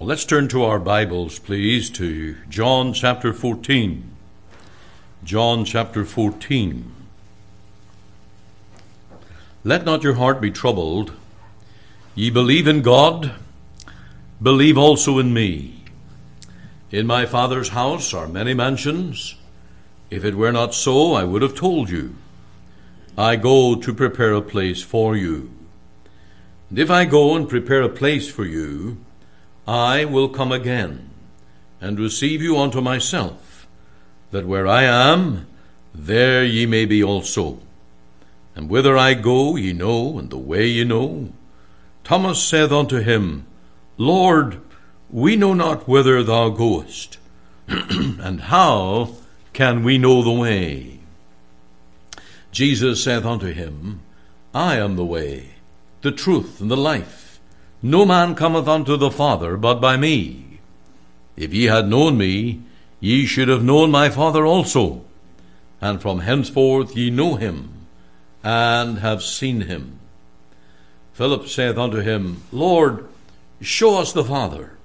Well, 0.00 0.08
let's 0.08 0.24
turn 0.24 0.48
to 0.48 0.64
our 0.64 0.78
Bibles, 0.78 1.38
please, 1.38 1.90
to 1.90 2.34
John 2.48 2.94
chapter 2.94 3.34
14. 3.34 4.10
John 5.22 5.66
chapter 5.66 6.06
14. 6.06 6.90
Let 9.62 9.84
not 9.84 10.02
your 10.02 10.14
heart 10.14 10.40
be 10.40 10.50
troubled. 10.50 11.12
Ye 12.14 12.30
believe 12.30 12.66
in 12.66 12.80
God, 12.80 13.34
believe 14.42 14.78
also 14.78 15.18
in 15.18 15.34
me. 15.34 15.84
In 16.90 17.06
my 17.06 17.26
Father's 17.26 17.68
house 17.68 18.14
are 18.14 18.26
many 18.26 18.54
mansions. 18.54 19.34
If 20.08 20.24
it 20.24 20.34
were 20.34 20.50
not 20.50 20.72
so, 20.72 21.12
I 21.12 21.24
would 21.24 21.42
have 21.42 21.54
told 21.54 21.90
you. 21.90 22.16
I 23.18 23.36
go 23.36 23.74
to 23.74 23.92
prepare 23.92 24.32
a 24.32 24.40
place 24.40 24.82
for 24.82 25.14
you. 25.14 25.50
And 26.70 26.78
if 26.78 26.90
I 26.90 27.04
go 27.04 27.36
and 27.36 27.46
prepare 27.46 27.82
a 27.82 27.90
place 27.90 28.30
for 28.30 28.46
you, 28.46 28.96
I 29.66 30.04
will 30.04 30.28
come 30.28 30.52
again 30.52 31.10
and 31.80 31.98
receive 31.98 32.42
you 32.42 32.58
unto 32.58 32.80
myself, 32.80 33.66
that 34.30 34.46
where 34.46 34.66
I 34.66 34.82
am, 34.84 35.46
there 35.94 36.44
ye 36.44 36.66
may 36.66 36.84
be 36.84 37.02
also. 37.02 37.60
And 38.54 38.68
whither 38.68 38.96
I 38.96 39.14
go, 39.14 39.56
ye 39.56 39.72
know, 39.72 40.18
and 40.18 40.30
the 40.30 40.38
way 40.38 40.66
ye 40.66 40.84
know. 40.84 41.32
Thomas 42.04 42.42
saith 42.42 42.72
unto 42.72 42.98
him, 42.98 43.46
Lord, 43.96 44.60
we 45.10 45.36
know 45.36 45.54
not 45.54 45.88
whither 45.88 46.22
thou 46.22 46.50
goest, 46.50 47.18
and 47.68 48.40
how 48.42 49.14
can 49.52 49.82
we 49.82 49.98
know 49.98 50.22
the 50.22 50.30
way? 50.32 51.00
Jesus 52.52 53.04
saith 53.04 53.24
unto 53.24 53.52
him, 53.52 54.00
I 54.54 54.76
am 54.76 54.96
the 54.96 55.04
way, 55.04 55.54
the 56.02 56.10
truth, 56.10 56.60
and 56.60 56.70
the 56.70 56.76
life. 56.76 57.19
No 57.82 58.04
man 58.04 58.34
cometh 58.34 58.68
unto 58.68 58.96
the 58.96 59.10
Father 59.10 59.56
but 59.56 59.80
by 59.80 59.96
me. 59.96 60.58
If 61.36 61.54
ye 61.54 61.64
had 61.64 61.88
known 61.88 62.18
me, 62.18 62.60
ye 63.00 63.24
should 63.24 63.48
have 63.48 63.64
known 63.64 63.90
my 63.90 64.10
Father 64.10 64.44
also. 64.44 65.02
And 65.80 66.02
from 66.02 66.20
henceforth 66.20 66.94
ye 66.94 67.08
know 67.08 67.36
him, 67.36 67.86
and 68.44 68.98
have 68.98 69.22
seen 69.22 69.62
him. 69.62 69.98
Philip 71.14 71.48
saith 71.48 71.78
unto 71.78 72.00
him, 72.00 72.42
Lord, 72.52 73.08
show 73.60 73.98
us 73.98 74.12
the 74.12 74.24
Father, 74.24 74.76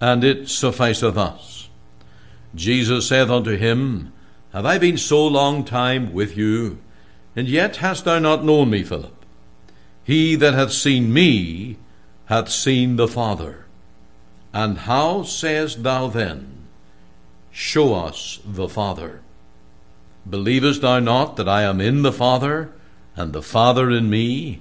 and 0.00 0.22
it 0.22 0.48
sufficeth 0.48 1.16
us. 1.16 1.68
Jesus 2.54 3.08
saith 3.08 3.30
unto 3.30 3.56
him, 3.56 4.12
Have 4.52 4.66
I 4.66 4.78
been 4.78 4.98
so 4.98 5.26
long 5.26 5.64
time 5.64 6.12
with 6.12 6.36
you, 6.36 6.78
and 7.34 7.48
yet 7.48 7.76
hast 7.76 8.04
thou 8.04 8.20
not 8.20 8.44
known 8.44 8.70
me, 8.70 8.84
Philip? 8.84 9.24
He 10.04 10.36
that 10.36 10.54
hath 10.54 10.72
seen 10.72 11.12
me 11.12 11.76
hath 12.30 12.48
seen 12.48 12.94
the 12.94 13.08
Father. 13.08 13.66
And 14.54 14.78
how 14.78 15.24
sayest 15.24 15.82
thou 15.82 16.06
then, 16.06 16.68
Show 17.50 17.92
us 17.92 18.38
the 18.44 18.68
Father? 18.68 19.20
Believest 20.28 20.82
thou 20.82 21.00
not 21.00 21.36
that 21.36 21.48
I 21.48 21.62
am 21.62 21.80
in 21.80 22.02
the 22.02 22.12
Father, 22.12 22.70
and 23.16 23.32
the 23.32 23.42
Father 23.42 23.90
in 23.90 24.08
me? 24.08 24.60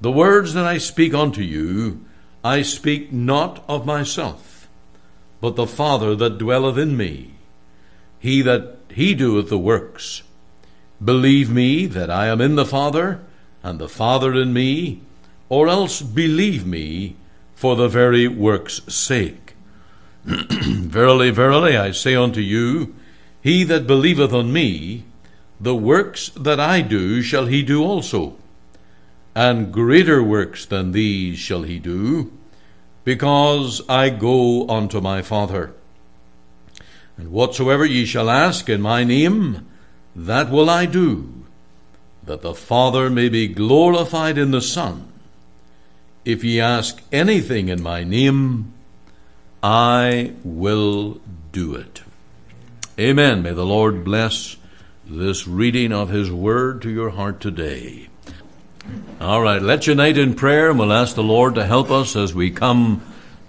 The 0.00 0.12
words 0.12 0.54
that 0.54 0.64
I 0.64 0.78
speak 0.78 1.12
unto 1.12 1.42
you, 1.42 2.04
I 2.44 2.62
speak 2.62 3.12
not 3.12 3.64
of 3.68 3.84
myself, 3.84 4.68
but 5.40 5.56
the 5.56 5.66
Father 5.66 6.14
that 6.14 6.38
dwelleth 6.38 6.78
in 6.78 6.96
me. 6.96 7.32
He 8.20 8.40
that 8.42 8.76
he 8.88 9.16
doeth 9.16 9.48
the 9.48 9.58
works. 9.58 10.22
Believe 11.04 11.50
me 11.50 11.86
that 11.86 12.08
I 12.08 12.28
am 12.28 12.40
in 12.40 12.54
the 12.54 12.64
Father, 12.64 13.20
and 13.64 13.80
the 13.80 13.88
Father 13.88 14.32
in 14.32 14.52
me, 14.52 15.00
or 15.50 15.68
else 15.68 16.00
believe 16.00 16.64
me 16.64 17.16
for 17.54 17.76
the 17.76 17.88
very 17.88 18.26
work's 18.26 18.80
sake. 18.90 19.54
verily, 20.24 21.30
verily, 21.30 21.76
I 21.76 21.90
say 21.90 22.14
unto 22.14 22.40
you, 22.40 22.94
he 23.42 23.64
that 23.64 23.86
believeth 23.86 24.32
on 24.32 24.52
me, 24.52 25.04
the 25.60 25.74
works 25.74 26.30
that 26.30 26.58
I 26.58 26.80
do 26.80 27.20
shall 27.20 27.46
he 27.46 27.62
do 27.62 27.84
also, 27.84 28.36
and 29.34 29.72
greater 29.72 30.22
works 30.22 30.64
than 30.64 30.92
these 30.92 31.38
shall 31.38 31.62
he 31.62 31.78
do, 31.78 32.32
because 33.04 33.82
I 33.88 34.08
go 34.10 34.68
unto 34.68 35.00
my 35.00 35.20
Father. 35.20 35.74
And 37.18 37.30
whatsoever 37.30 37.84
ye 37.84 38.06
shall 38.06 38.30
ask 38.30 38.68
in 38.68 38.80
my 38.80 39.04
name, 39.04 39.66
that 40.14 40.50
will 40.50 40.70
I 40.70 40.86
do, 40.86 41.44
that 42.24 42.42
the 42.42 42.54
Father 42.54 43.10
may 43.10 43.28
be 43.28 43.48
glorified 43.48 44.38
in 44.38 44.50
the 44.50 44.62
Son. 44.62 45.09
If 46.24 46.44
ye 46.44 46.60
ask 46.60 47.00
anything 47.10 47.68
in 47.68 47.82
my 47.82 48.04
name, 48.04 48.74
I 49.62 50.34
will 50.44 51.20
do 51.50 51.74
it. 51.74 52.02
Amen. 52.98 53.42
May 53.42 53.52
the 53.52 53.64
Lord 53.64 54.04
bless 54.04 54.56
this 55.06 55.48
reading 55.48 55.92
of 55.92 56.10
His 56.10 56.30
Word 56.30 56.82
to 56.82 56.90
your 56.90 57.10
heart 57.10 57.40
today. 57.40 58.08
All 59.18 59.40
right, 59.40 59.62
let's 59.62 59.86
unite 59.86 60.18
in 60.18 60.34
prayer 60.34 60.68
and 60.68 60.78
we'll 60.78 60.92
ask 60.92 61.14
the 61.14 61.22
Lord 61.22 61.54
to 61.54 61.64
help 61.64 61.90
us 61.90 62.14
as 62.14 62.34
we 62.34 62.50
come 62.50 63.02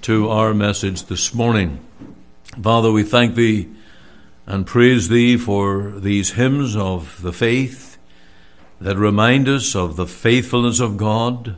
to 0.04 0.30
our 0.30 0.54
message 0.54 1.04
this 1.04 1.34
morning. 1.34 1.80
Father, 2.62 2.92
we 2.92 3.04
thank 3.04 3.36
Thee 3.36 3.70
and 4.46 4.66
praise 4.66 5.10
Thee 5.10 5.36
for 5.36 5.92
these 5.92 6.32
hymns 6.32 6.76
of 6.78 7.22
the 7.22 7.34
faith 7.34 7.98
that 8.80 8.98
remind 8.98 9.50
us 9.50 9.76
of 9.76 9.98
the 9.98 10.08
faithfulness 10.08 10.80
of 10.80 10.98
God 10.98 11.58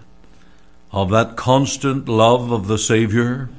of 0.94 1.10
that 1.10 1.36
constant 1.36 2.08
love 2.08 2.52
of 2.52 2.68
the 2.68 2.78
Savior. 2.78 3.50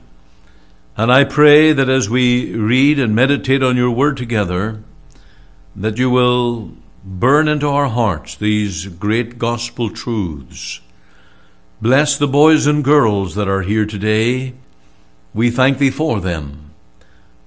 And 0.96 1.10
I 1.10 1.24
pray 1.24 1.72
that 1.72 1.88
as 1.88 2.08
we 2.08 2.54
read 2.54 3.00
and 3.00 3.14
meditate 3.14 3.62
on 3.62 3.76
your 3.76 3.90
word 3.90 4.16
together, 4.16 4.84
that 5.74 5.98
you 5.98 6.08
will 6.08 6.72
burn 7.04 7.48
into 7.48 7.66
our 7.66 7.88
hearts 7.88 8.36
these 8.36 8.86
great 8.86 9.36
gospel 9.36 9.90
truths. 9.90 10.80
Bless 11.82 12.16
the 12.16 12.28
boys 12.28 12.68
and 12.68 12.84
girls 12.84 13.34
that 13.34 13.48
are 13.48 13.62
here 13.62 13.84
today. 13.84 14.54
We 15.34 15.50
thank 15.50 15.78
thee 15.78 15.90
for 15.90 16.20
them. 16.20 16.70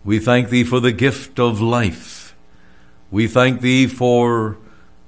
We 0.04 0.20
thank 0.20 0.50
thee 0.50 0.66
for 0.66 0.82
the 0.82 0.92
gift 0.92 1.40
of 1.40 1.62
life. 1.62 2.36
We 3.10 3.28
thank 3.28 3.62
thee 3.62 3.88
for 3.88 4.58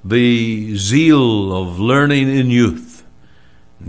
the 0.06 0.78
zeal 0.78 1.53
of 1.56 1.79
learning 1.79 2.29
in 2.29 2.50
youth. 2.50 2.88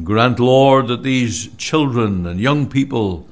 Grant, 0.05 0.39
Lord, 0.39 0.87
that 0.87 1.03
these 1.03 1.49
children 1.57 2.27
and 2.27 2.39
young 2.39 2.69
people 2.69 3.29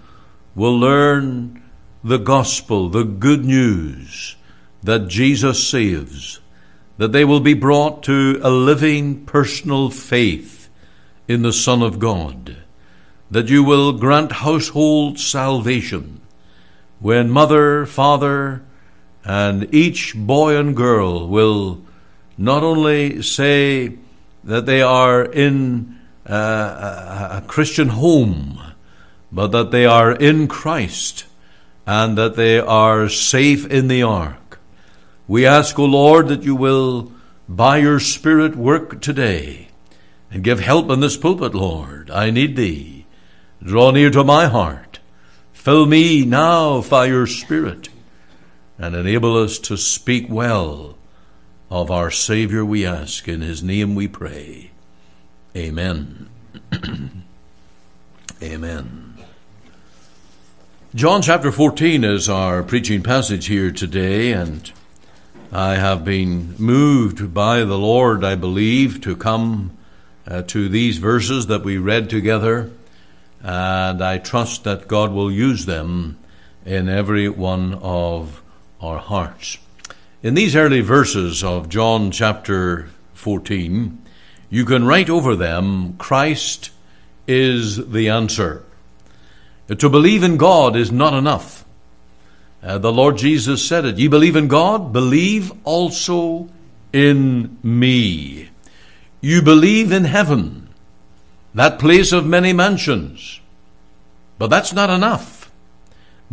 will 0.56 0.76
learn 0.76 1.62
the 2.02 2.19
gospel, 2.19 2.88
the 2.88 3.04
good 3.04 3.44
news 3.44 4.36
that 4.82 5.08
Jesus 5.08 5.66
saves, 5.66 6.41
that 6.96 7.12
they 7.12 7.24
will 7.24 7.41
be 7.41 7.54
brought 7.54 8.02
to 8.04 8.41
a 8.42 8.50
living 8.50 9.24
personal 9.24 9.88
faith 9.88 10.69
in 11.28 11.42
the 11.42 11.52
Son 11.52 11.80
of 11.80 11.98
God, 11.98 12.56
that 13.30 13.48
you 13.48 13.62
will 13.62 13.92
grant 13.92 14.32
household 14.32 15.19
salvation 15.19 16.20
when 16.98 17.30
mother, 17.30 17.86
father, 17.86 18.62
and 19.25 19.72
each 19.72 20.16
boy 20.16 20.56
and 20.56 20.75
girl 20.75 21.28
will 21.28 21.82
not 22.36 22.64
only 22.64 23.22
say 23.22 23.96
that 24.42 24.66
they 24.66 24.82
are 24.82 25.25
in 25.25 25.97
a 26.28 27.42
Christian 27.46 27.88
home, 27.88 28.60
but 29.32 29.48
that 29.48 29.70
they 29.70 29.86
are 29.86 30.12
in 30.12 30.48
Christ 30.48 31.24
and 31.86 32.18
that 32.18 32.36
they 32.36 32.58
are 32.58 33.08
safe 33.08 33.66
in 33.66 33.88
the 33.88 34.02
ark. 34.02 34.60
We 35.26 35.46
ask, 35.46 35.78
O 35.78 35.84
Lord, 35.84 36.28
that 36.28 36.42
you 36.42 36.54
will, 36.54 37.12
by 37.48 37.78
your 37.78 38.00
Spirit, 38.00 38.56
work 38.56 39.00
today 39.00 39.68
and 40.30 40.44
give 40.44 40.60
help 40.60 40.90
in 40.90 41.00
this 41.00 41.16
pulpit, 41.16 41.54
Lord. 41.54 42.10
I 42.10 42.30
need 42.30 42.56
thee. 42.56 43.06
Draw 43.62 43.92
near 43.92 44.10
to 44.10 44.24
my 44.24 44.46
heart. 44.46 45.00
Fill 45.52 45.86
me 45.86 46.24
now 46.24 46.82
by 46.82 47.06
your 47.06 47.26
Spirit 47.26 47.88
and 48.78 48.94
enable 48.94 49.36
us 49.36 49.58
to 49.58 49.76
speak 49.76 50.26
well 50.28 50.96
of 51.70 51.90
our 51.90 52.10
Savior, 52.10 52.64
we 52.64 52.86
ask. 52.86 53.28
In 53.28 53.40
his 53.40 53.62
name 53.62 53.94
we 53.94 54.08
pray. 54.08 54.68
Amen. 55.58 56.28
Amen. 58.43 59.14
John 60.94 61.20
chapter 61.20 61.50
14 61.50 62.05
is 62.05 62.28
our 62.28 62.62
preaching 62.62 63.02
passage 63.02 63.46
here 63.46 63.72
today, 63.72 64.31
and 64.31 64.70
I 65.50 65.75
have 65.75 66.05
been 66.05 66.55
moved 66.58 67.34
by 67.34 67.64
the 67.64 67.76
Lord, 67.76 68.22
I 68.22 68.37
believe, 68.37 69.00
to 69.00 69.16
come 69.16 69.76
uh, 70.28 70.43
to 70.43 70.69
these 70.69 70.99
verses 70.99 71.49
that 71.49 71.64
we 71.64 71.76
read 71.76 72.08
together, 72.08 72.70
and 73.43 74.00
I 74.00 74.19
trust 74.19 74.62
that 74.62 74.87
God 74.87 75.10
will 75.12 75.32
use 75.32 75.66
them 75.66 76.19
in 76.64 76.88
every 76.88 77.28
one 77.28 77.75
of 77.82 78.44
our 78.81 78.99
hearts. 78.99 79.58
In 80.22 80.34
these 80.34 80.55
early 80.55 80.82
verses 80.82 81.43
of 81.43 81.69
John 81.69 82.12
chapter 82.12 82.90
14, 83.14 84.05
you 84.50 84.64
can 84.64 84.86
write 84.86 85.10
over 85.10 85.36
them, 85.36 85.96
Christ 85.98 86.70
is 87.26 87.90
the 87.90 88.08
answer. 88.08 88.64
To 89.68 89.88
believe 89.90 90.22
in 90.22 90.38
God 90.38 90.76
is 90.76 90.90
not 90.90 91.12
enough. 91.12 91.64
Uh, 92.62 92.78
the 92.78 92.92
Lord 92.92 93.18
Jesus 93.18 93.66
said 93.66 93.84
it. 93.84 93.98
You 93.98 94.08
believe 94.08 94.34
in 94.34 94.48
God? 94.48 94.92
Believe 94.92 95.52
also 95.64 96.48
in 96.92 97.58
me. 97.62 98.48
You 99.20 99.42
believe 99.42 99.92
in 99.92 100.04
heaven, 100.04 100.68
that 101.54 101.78
place 101.78 102.12
of 102.12 102.26
many 102.26 102.52
mansions. 102.52 103.40
But 104.38 104.48
that's 104.48 104.72
not 104.72 104.90
enough. 104.90 105.50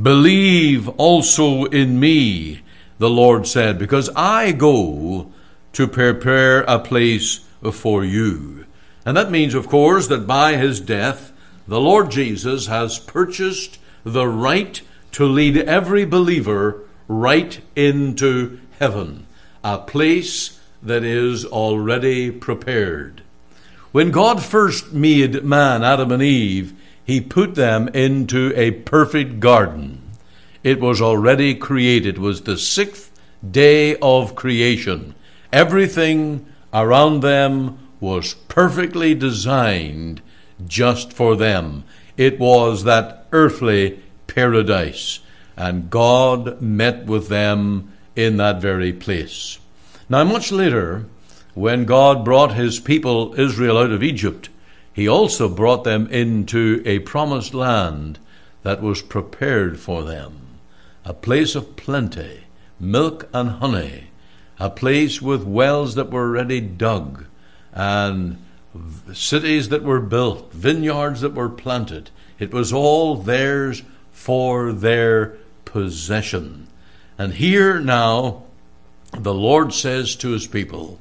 Believe 0.01 0.87
also 0.89 1.65
in 1.65 1.99
me, 1.99 2.61
the 2.97 3.09
Lord 3.09 3.47
said, 3.47 3.77
because 3.77 4.09
I 4.15 4.51
go 4.51 5.31
to 5.73 5.87
prepare 5.87 6.61
a 6.61 6.79
place 6.79 7.41
for 7.71 8.03
you. 8.03 8.65
And 9.05 9.15
that 9.15 9.31
means, 9.31 9.53
of 9.53 9.67
course, 9.67 10.07
that 10.07 10.27
by 10.27 10.57
his 10.57 10.79
death, 10.79 11.31
the 11.67 11.79
Lord 11.79 12.11
Jesus 12.11 12.67
has 12.67 12.99
purchased 12.99 13.79
the 14.03 14.27
right 14.27 14.81
to 15.13 15.25
lead 15.25 15.57
every 15.57 16.05
believer 16.05 16.83
right 17.07 17.59
into 17.75 18.59
heaven, 18.79 19.25
a 19.63 19.77
place 19.77 20.59
that 20.81 21.03
is 21.03 21.45
already 21.45 22.31
prepared. 22.31 23.21
When 23.91 24.11
God 24.11 24.43
first 24.43 24.91
made 24.93 25.43
man, 25.43 25.83
Adam 25.83 26.11
and 26.11 26.21
Eve, 26.21 26.73
he 27.05 27.21
put 27.21 27.55
them 27.55 27.87
into 27.89 28.51
a 28.55 28.71
perfect 28.71 29.39
garden. 29.39 30.01
It 30.63 30.79
was 30.79 31.01
already 31.01 31.55
created, 31.55 32.15
it 32.15 32.19
was 32.21 32.41
the 32.41 32.57
sixth 32.57 33.11
day 33.49 33.95
of 33.97 34.35
creation. 34.35 35.15
Everything 35.53 36.45
around 36.75 37.21
them 37.21 37.79
was 38.01 38.33
perfectly 38.49 39.15
designed 39.15 40.21
just 40.67 41.13
for 41.13 41.35
them. 41.37 41.85
It 42.17 42.37
was 42.37 42.83
that 42.83 43.25
earthly 43.31 44.03
paradise, 44.27 45.21
and 45.55 45.89
God 45.89 46.61
met 46.61 47.05
with 47.05 47.29
them 47.29 47.93
in 48.15 48.37
that 48.37 48.61
very 48.61 48.91
place. 48.91 49.57
Now, 50.09 50.25
much 50.25 50.51
later, 50.51 51.05
when 51.53 51.85
God 51.85 52.25
brought 52.25 52.53
his 52.53 52.79
people 52.79 53.33
Israel 53.39 53.77
out 53.77 53.91
of 53.91 54.03
Egypt, 54.03 54.49
he 54.91 55.07
also 55.07 55.47
brought 55.47 55.85
them 55.85 56.07
into 56.07 56.83
a 56.85 56.99
promised 56.99 57.53
land 57.53 58.19
that 58.63 58.81
was 58.81 59.01
prepared 59.01 59.79
for 59.79 60.03
them, 60.03 60.33
a 61.05 61.13
place 61.13 61.55
of 61.55 61.75
plenty, 61.77 62.41
milk 62.79 63.29
and 63.33 63.49
honey, 63.51 64.05
a 64.59 64.69
place 64.69 65.21
with 65.21 65.43
wells 65.43 65.95
that 65.95 66.11
were 66.11 66.29
already 66.29 66.61
dug, 66.61 67.25
and 67.73 68.37
cities 69.13 69.69
that 69.69 69.83
were 69.83 69.99
built, 69.99 70.51
vineyards 70.53 71.21
that 71.21 71.33
were 71.33 71.49
planted. 71.49 72.09
It 72.39 72.53
was 72.53 72.73
all 72.73 73.15
theirs 73.15 73.83
for 74.11 74.73
their 74.73 75.37
possession. 75.63 76.67
And 77.17 77.33
here 77.33 77.79
now, 77.79 78.43
the 79.13 79.33
Lord 79.33 79.73
says 79.73 80.15
to 80.17 80.29
his 80.29 80.47
people, 80.47 80.99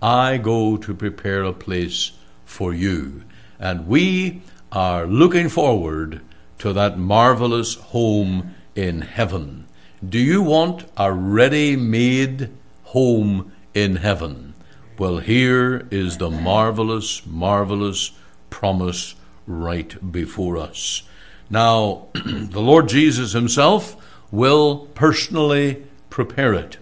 I 0.00 0.36
go 0.36 0.76
to 0.76 0.94
prepare 0.94 1.42
a 1.42 1.52
place 1.52 2.12
for 2.44 2.72
you. 2.72 3.24
And 3.58 3.88
we 3.88 4.42
are 4.70 5.06
looking 5.06 5.48
forward 5.48 6.20
to 6.58 6.72
that 6.72 6.98
marvelous 6.98 7.74
home 7.74 8.54
in 8.74 9.00
heaven. 9.00 9.66
Do 10.06 10.18
you 10.18 10.42
want 10.42 10.84
a 10.96 11.12
ready 11.12 11.74
made 11.76 12.50
home 12.86 13.52
in 13.74 13.96
heaven? 13.96 14.54
Well, 14.98 15.18
here 15.18 15.86
is 15.90 16.16
the 16.16 16.30
marvelous, 16.30 17.26
marvelous 17.26 18.12
promise 18.48 19.14
right 19.46 20.12
before 20.12 20.56
us. 20.56 21.02
Now, 21.50 22.06
the 22.14 22.60
Lord 22.60 22.88
Jesus 22.88 23.32
Himself 23.32 23.96
will 24.30 24.86
personally 24.94 25.84
prepare 26.10 26.54
it. 26.54 26.78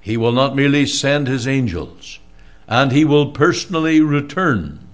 He 0.00 0.16
will 0.16 0.32
not 0.32 0.54
merely 0.54 0.86
send 0.86 1.26
His 1.26 1.48
angels, 1.48 2.18
and 2.68 2.92
He 2.92 3.04
will 3.04 3.32
personally 3.32 4.00
return 4.00 4.86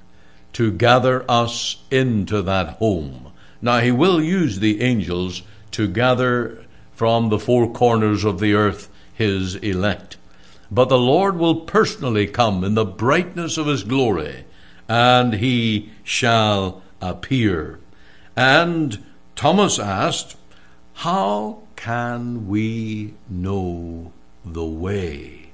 to 0.53 0.73
gather 0.73 1.25
us 1.29 1.83
into 1.91 2.43
that 2.43 2.77
home. 2.77 3.33
Now, 3.61 3.81
He 3.81 3.91
will 3.91 4.23
use 4.23 4.61
the 4.61 4.81
angels 4.81 5.43
to 5.73 5.89
gather 5.89 6.65
from 6.93 7.29
the 7.29 7.39
four 7.39 7.73
corners 7.73 8.25
of 8.25 8.39
the 8.39 8.55
earth 8.55 8.89
His 9.13 9.57
elect. 9.57 10.17
But 10.71 10.89
the 10.89 10.99
Lord 10.99 11.37
will 11.37 11.57
personally 11.57 12.27
come 12.27 12.63
in 12.63 12.75
the 12.75 12.85
brightness 12.85 13.59
of 13.59 13.67
his 13.67 13.83
glory, 13.83 14.45
and 14.89 15.35
he 15.35 15.91
shall 16.05 16.83
appear. 17.01 17.81
And 18.37 19.05
Thomas 19.35 19.79
asked, 19.79 20.37
How 20.95 21.63
can 21.77 22.47
we 22.47 23.15
know 23.29 24.13
the 24.45 24.65
way? 24.65 25.51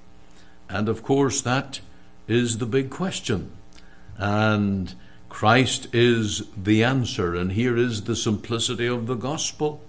And 0.68 0.88
of 0.88 1.02
course, 1.02 1.40
that 1.42 1.80
is 2.28 2.58
the 2.58 2.66
big 2.66 2.90
question. 2.90 3.52
And 4.18 4.94
Christ 5.28 5.88
is 5.94 6.44
the 6.56 6.82
answer. 6.82 7.34
And 7.34 7.52
here 7.52 7.76
is 7.76 8.02
the 8.02 8.16
simplicity 8.16 8.86
of 8.86 9.06
the 9.06 9.14
gospel 9.14 9.80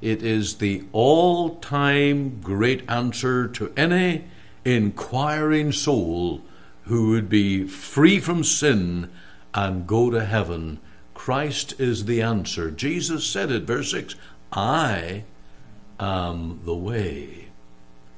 it 0.00 0.22
is 0.22 0.56
the 0.56 0.84
all 0.92 1.56
time 1.56 2.40
great 2.42 2.88
answer 2.88 3.48
to 3.48 3.72
any 3.76 4.24
inquiring 4.66 5.70
soul 5.70 6.42
who 6.82 7.10
would 7.10 7.28
be 7.28 7.64
free 7.64 8.18
from 8.18 8.42
sin 8.42 9.08
and 9.54 9.86
go 9.86 10.10
to 10.10 10.24
heaven. 10.24 10.80
Christ 11.14 11.80
is 11.80 12.04
the 12.04 12.20
answer. 12.20 12.70
Jesus 12.72 13.24
said 13.24 13.50
it, 13.52 13.62
verse 13.62 13.92
6 13.92 14.16
I 14.52 15.22
am 16.00 16.60
the 16.64 16.74
way, 16.74 17.48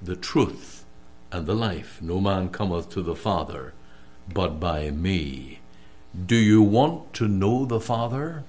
the 0.01 0.17
truth, 0.17 0.85
and 1.31 1.47
the 1.47 1.55
life. 1.55 2.01
No 2.01 2.19
man 2.19 2.49
cometh 2.49 2.89
to 2.91 3.03
the 3.03 3.15
Father 3.15 3.75
but 4.33 4.59
by 4.59 4.91
me. 4.91 5.61
Do 6.27 6.37
you 6.37 6.63
want 6.63 7.13
to 7.15 7.29
know 7.29 7.67
the 7.67 7.81
Father? 7.81 8.45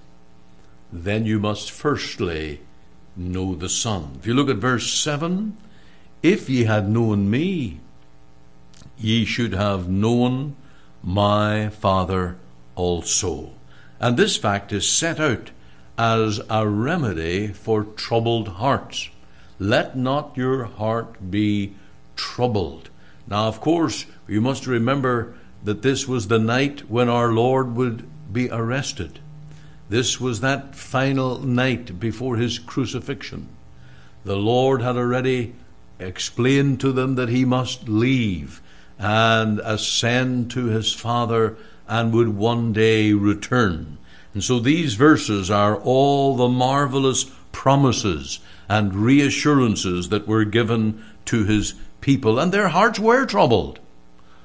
Then 0.92 1.26
you 1.26 1.40
must 1.40 1.72
firstly 1.72 2.62
know 3.16 3.56
the 3.56 3.70
Son. 3.70 4.16
If 4.20 4.26
you 4.26 4.34
look 4.34 4.50
at 4.50 4.58
verse 4.58 4.92
7, 4.92 5.58
if 6.24 6.50
ye 6.50 6.64
had 6.64 6.90
known 6.90 7.30
me, 7.30 7.80
ye 9.00 9.26
should 9.26 9.54
have 9.54 9.90
known 9.90 10.56
my 11.04 11.70
Father 11.70 12.38
also. 12.76 13.52
And 14.00 14.18
this 14.18 14.38
fact 14.38 14.72
is 14.72 14.88
set 14.88 15.20
out 15.20 15.52
as 15.98 16.40
a 16.50 16.68
remedy 16.68 17.48
for 17.48 17.84
troubled 17.84 18.48
hearts. 18.48 19.10
Let 19.60 19.98
not 19.98 20.38
your 20.38 20.66
heart 20.66 21.32
be 21.32 21.76
troubled. 22.16 22.90
Now, 23.28 23.48
of 23.48 23.60
course, 23.60 24.06
you 24.28 24.42
must 24.42 24.66
remember 24.66 25.34
that 25.64 25.82
this 25.82 26.08
was 26.08 26.28
the 26.28 26.40
night 26.40 26.90
when 26.90 27.10
our 27.10 27.32
Lord 27.32 27.76
would 27.76 28.08
be 28.32 28.50
arrested. 28.50 29.20
This 29.90 30.20
was 30.20 30.40
that 30.40 30.76
final 30.76 31.40
night 31.40 32.00
before 32.00 32.38
his 32.38 32.60
crucifixion. 32.60 33.50
The 34.24 34.38
Lord 34.38 34.82
had 34.82 34.96
already 34.96 35.56
explained 36.00 36.80
to 36.80 36.92
them 36.92 37.16
that 37.16 37.30
he 37.30 37.44
must 37.44 37.90
leave 37.90 38.62
and 39.00 39.62
ascend 39.64 40.52
to 40.52 40.66
his 40.66 40.94
Father 40.94 41.56
and 41.88 42.14
would 42.14 42.36
one 42.36 42.74
day 42.74 43.14
return. 43.14 43.98
And 44.34 44.44
so 44.44 44.60
these 44.60 44.94
verses 44.94 45.50
are 45.50 45.78
all 45.78 46.36
the 46.36 46.50
marvelous 46.50 47.26
promises 47.52 48.40
and 48.68 48.94
reassurances 48.94 50.10
that 50.10 50.28
were 50.28 50.46
given 50.46 51.04
to 51.26 51.46
his 51.46 51.74
people, 52.02 52.38
and 52.38 52.52
their 52.52 52.68
hearts 52.68 53.00
were 53.00 53.26
troubled. 53.26 53.80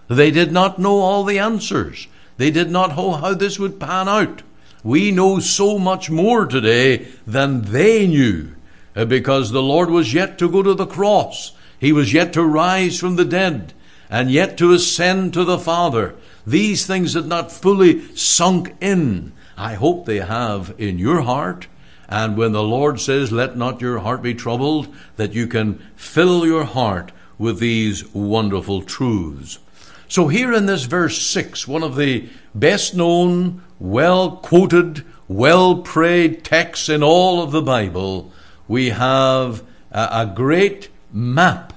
They 0.08 0.30
did 0.30 0.52
not 0.52 0.78
know 0.78 1.00
all 1.00 1.25
the 1.25 1.38
answers. 1.38 2.06
They 2.37 2.50
did 2.50 2.70
not 2.70 2.96
know 2.96 3.12
how 3.12 3.34
this 3.34 3.58
would 3.58 3.78
pan 3.78 4.08
out. 4.08 4.42
We 4.82 5.11
know 5.11 5.40
so 5.40 5.78
much 5.78 6.11
more 6.11 6.46
today 6.46 7.08
than 7.26 7.62
they 7.62 8.06
knew 8.06 8.54
because 8.94 9.50
the 9.50 9.62
Lord 9.62 9.90
was 9.90 10.14
yet 10.14 10.38
to 10.38 10.49
go 10.49 10.62
to 10.62 10.75
the 10.75 10.87
cross. 10.87 11.52
He 11.78 11.92
was 11.92 12.12
yet 12.12 12.32
to 12.34 12.44
rise 12.44 12.99
from 12.99 13.16
the 13.16 13.25
dead 13.25 13.73
and 14.14 14.30
yet 14.30 14.56
to 14.56 14.73
ascend 14.73 15.35
to 15.35 15.42
the 15.42 15.59
Father. 15.59 16.14
These 16.47 16.87
things 16.87 17.14
had 17.14 17.26
not 17.26 17.50
fully 17.50 18.14
sunk 18.14 18.73
in. 18.80 19.33
I 19.56 19.75
hope 19.75 20.06
they 20.06 20.21
have 20.21 20.73
in 20.78 21.00
your 21.00 21.23
heart. 21.23 21.66
And 22.09 22.37
when 22.37 22.52
the 22.52 22.62
Lord 22.62 23.00
says, 23.00 23.33
Let 23.33 23.56
not 23.56 23.80
your 23.80 23.99
heart 23.99 24.23
be 24.23 24.33
troubled, 24.33 24.87
that 25.16 25.33
you 25.33 25.49
can 25.49 25.85
fill 25.97 26.47
your 26.47 26.62
heart 26.62 27.11
with 27.38 27.59
these 27.59 28.06
wonderful 28.14 28.83
truths. 28.83 29.59
So, 30.06 30.28
here 30.28 30.52
in 30.52 30.66
this 30.66 30.85
verse 30.85 31.21
6, 31.21 31.66
one 31.66 31.83
of 31.83 31.97
the 31.97 32.28
best 32.54 32.94
known, 32.94 33.64
well 33.80 34.37
quoted, 34.37 35.04
well 35.26 35.78
prayed 35.78 36.44
texts 36.44 36.88
in 36.88 37.02
all 37.02 37.42
of 37.42 37.50
the 37.50 37.62
Bible, 37.62 38.30
we 38.68 38.90
have 38.90 39.64
a, 39.90 40.30
great 40.33 40.88
map 41.12 41.73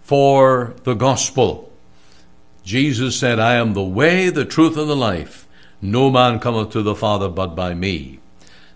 for 0.00 0.74
the 0.84 0.94
gospel. 0.94 1.65
Jesus 2.66 3.16
said, 3.16 3.38
I 3.38 3.54
am 3.54 3.74
the 3.74 3.84
way, 3.84 4.28
the 4.28 4.44
truth, 4.44 4.76
and 4.76 4.90
the 4.90 4.96
life. 4.96 5.46
No 5.80 6.10
man 6.10 6.40
cometh 6.40 6.70
to 6.70 6.82
the 6.82 6.96
Father 6.96 7.28
but 7.28 7.54
by 7.54 7.74
me. 7.74 8.18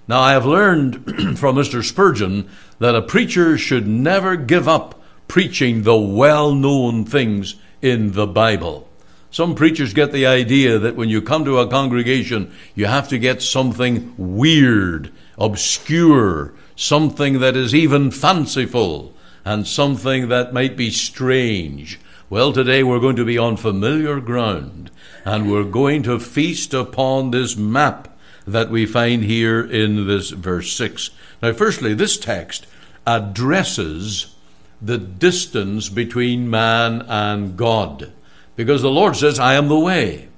Now, 0.06 0.20
I 0.20 0.30
have 0.30 0.47
learned 0.47 0.94
from 1.38 1.56
Mr. 1.56 1.82
Spurgeon 1.82 2.49
that 2.78 2.94
a 2.94 3.02
preacher 3.02 3.59
should 3.59 3.88
never 3.88 4.37
give 4.37 4.68
up 4.68 5.02
preaching 5.26 5.82
the 5.82 5.97
well 5.97 6.54
known 6.54 7.04
things 7.04 7.56
in 7.82 8.12
the 8.12 8.28
Bible. 8.28 8.88
Some 9.32 9.56
preachers 9.56 9.92
get 9.92 10.12
the 10.12 10.25
idea 10.25 10.78
that 10.78 10.94
when 10.94 11.09
you 11.09 11.20
come 11.20 11.44
to 11.44 11.59
a 11.59 11.66
congregation, 11.66 12.52
you 12.76 12.87
have 12.87 13.09
to 13.09 13.18
get 13.18 13.42
something 13.42 14.14
weird, 14.16 15.11
obscure, 15.37 16.54
something 16.76 17.40
that 17.40 17.56
is 17.56 17.75
even 17.75 18.12
fanciful, 18.12 19.12
and 19.44 19.66
something 19.66 20.28
that 20.28 20.52
might 20.52 20.76
be 20.76 20.92
strange. 20.92 21.99
Well, 22.30 22.52
today 22.52 22.84
we're 22.84 23.00
going 23.00 23.16
to 23.16 23.25
be 23.25 23.38
on 23.38 23.56
familiar 23.56 24.20
ground, 24.20 24.92
and 25.25 25.50
we're 25.50 25.64
going 25.64 26.04
to 26.04 26.20
feast 26.20 26.72
upon 26.72 27.32
this 27.32 27.56
map 27.56 28.16
that 28.46 28.70
we 28.70 28.87
find 28.87 29.25
here 29.25 29.60
in 29.60 30.06
this 30.06 30.30
verse 30.30 30.72
6. 30.75 31.10
Now, 31.42 31.52
firstly, 31.52 31.92
this 31.92 32.16
text 32.16 32.68
addresses 33.04 34.37
the 34.80 34.96
distance 34.96 35.88
between 35.88 36.49
man 36.49 37.02
and 37.08 37.56
God. 37.56 38.12
Because 38.54 38.82
the 38.82 38.90
Lord 38.90 39.16
says, 39.16 39.40
I 39.40 39.54
am 39.54 39.66
the 39.66 39.80
way. 39.80 40.28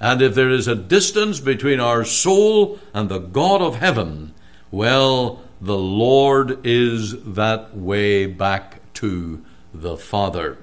And 0.00 0.20
if 0.20 0.34
there 0.34 0.50
is 0.50 0.66
a 0.66 0.74
distance 0.74 1.38
between 1.38 1.78
our 1.78 2.04
soul 2.04 2.80
and 2.92 3.08
the 3.08 3.20
God 3.20 3.62
of 3.62 3.76
heaven, 3.76 4.34
well, 4.72 5.40
the 5.60 5.78
Lord 5.78 6.66
is 6.66 7.22
that 7.22 7.76
way 7.76 8.26
back 8.26 8.92
to 8.94 9.44
the 9.72 9.96
Father. 9.96 10.58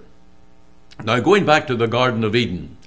Now, 1.04 1.20
going 1.20 1.46
back 1.46 1.68
to 1.68 1.76
the 1.76 1.88
Garden 1.88 2.24
of 2.24 2.36
Eden, 2.36 2.78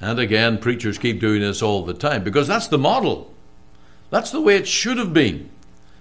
and 0.00 0.18
again, 0.18 0.58
preachers 0.58 0.98
keep 0.98 1.20
doing 1.20 1.40
this 1.40 1.62
all 1.62 1.84
the 1.84 1.94
time 1.94 2.22
because 2.22 2.46
that's 2.46 2.68
the 2.68 2.78
model. 2.78 3.32
That's 4.10 4.30
the 4.30 4.40
way 4.40 4.56
it 4.56 4.68
should 4.68 4.98
have 4.98 5.12
been. 5.12 5.50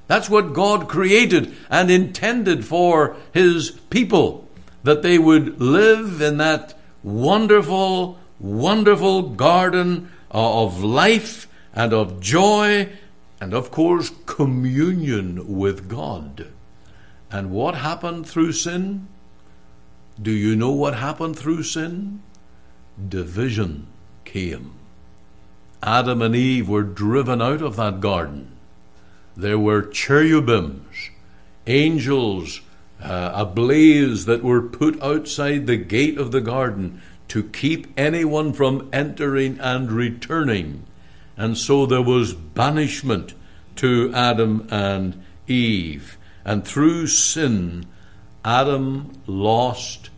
That's 0.08 0.30
what 0.30 0.54
God 0.54 0.90
created 0.90 1.56
and 1.70 1.90
intended 1.90 2.66
for 2.66 3.16
His 3.34 3.72
people, 3.90 4.50
that 4.84 5.02
they 5.02 5.18
would 5.18 5.62
live 5.62 6.22
in 6.22 6.38
that 6.38 6.78
wonderful, 7.02 8.20
wonderful 8.40 9.30
garden 9.30 10.12
of 10.30 10.84
life 10.84 11.48
and 11.74 11.94
of 11.94 12.20
joy 12.20 12.90
and, 13.40 13.54
of 13.54 13.72
course, 13.72 14.12
communion 14.26 15.58
with 15.58 15.90
God. 15.90 16.48
And 17.32 17.52
what 17.52 17.76
happened 17.76 18.28
through 18.28 18.52
sin? 18.52 19.08
Do 20.22 20.32
you 20.32 20.56
know 20.56 20.72
what 20.72 20.96
happened 20.96 21.38
through 21.38 21.64
sin? 21.64 22.22
Division 23.10 23.88
came. 24.26 24.74
Adam 25.82 26.22
and 26.22 26.36
Eve 26.36 26.70
were 26.70 26.84
driven 26.84 27.42
out 27.42 27.62
of 27.62 27.76
that 27.76 28.00
garden. 28.00 28.52
There 29.36 29.60
were 29.60 29.82
cherubims, 29.82 31.10
angels 31.66 32.62
uh, 33.02 33.32
ablaze 33.34 34.26
that 34.26 34.44
were 34.44 34.62
put 34.62 35.02
outside 35.02 35.66
the 35.66 35.78
gate 35.78 36.18
of 36.18 36.32
the 36.32 36.42
garden 36.42 37.02
to 37.30 37.44
keep 37.44 37.88
anyone 37.98 38.54
from 38.54 38.90
entering 38.94 39.60
and 39.60 39.92
returning. 39.92 40.86
And 41.36 41.58
so 41.58 41.86
there 41.86 42.02
was 42.02 42.34
banishment 42.34 43.34
to 43.78 44.14
Adam 44.14 44.68
and 44.70 45.24
Eve. 45.48 46.18
And 46.46 46.64
through 46.64 47.08
sin, 47.08 47.88
Adam 48.46 49.12
lost 49.26 50.10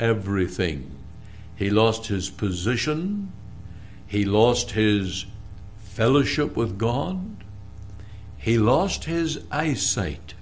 everything. 0.00 0.90
He 1.56 1.70
lost 1.70 2.06
his 2.06 2.30
position, 2.30 3.32
he 4.06 4.24
lost 4.24 4.72
his 4.72 5.26
fellowship 5.78 6.56
with 6.56 6.78
God, 6.78 7.44
he 8.36 8.58
lost 8.58 9.04
his 9.04 9.40
eyesight. 9.50 10.34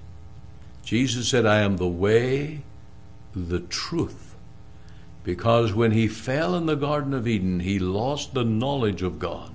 Jesus 0.83 1.29
said, 1.29 1.45
I 1.45 1.59
am 1.59 1.77
the 1.77 1.87
way, 1.87 2.63
the 3.33 3.59
truth. 3.59 4.35
Because 5.23 5.73
when 5.73 5.91
he 5.91 6.07
fell 6.07 6.55
in 6.55 6.65
the 6.65 6.75
Garden 6.75 7.13
of 7.13 7.27
Eden, 7.27 7.61
he 7.61 7.79
lost 7.79 8.33
the 8.33 8.43
knowledge 8.43 9.01
of 9.01 9.19
God. 9.19 9.51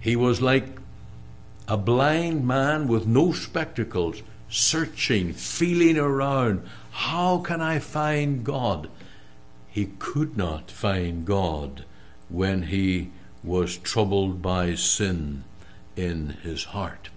He 0.00 0.16
was 0.16 0.42
like 0.42 0.80
a 1.68 1.76
blind 1.76 2.46
man 2.46 2.88
with 2.88 3.06
no 3.06 3.32
spectacles, 3.32 4.22
searching, 4.48 5.32
feeling 5.32 5.98
around. 5.98 6.66
How 6.90 7.38
can 7.38 7.60
I 7.60 7.78
find 7.78 8.44
God? 8.44 8.88
He 9.68 9.90
could 9.98 10.36
not 10.36 10.70
find 10.70 11.24
God 11.24 11.84
when 12.28 12.64
he 12.64 13.10
was 13.44 13.76
troubled 13.76 14.42
by 14.42 14.74
sin 14.74 15.44
in 15.96 16.30
his 16.42 16.64
heart. 16.64 17.10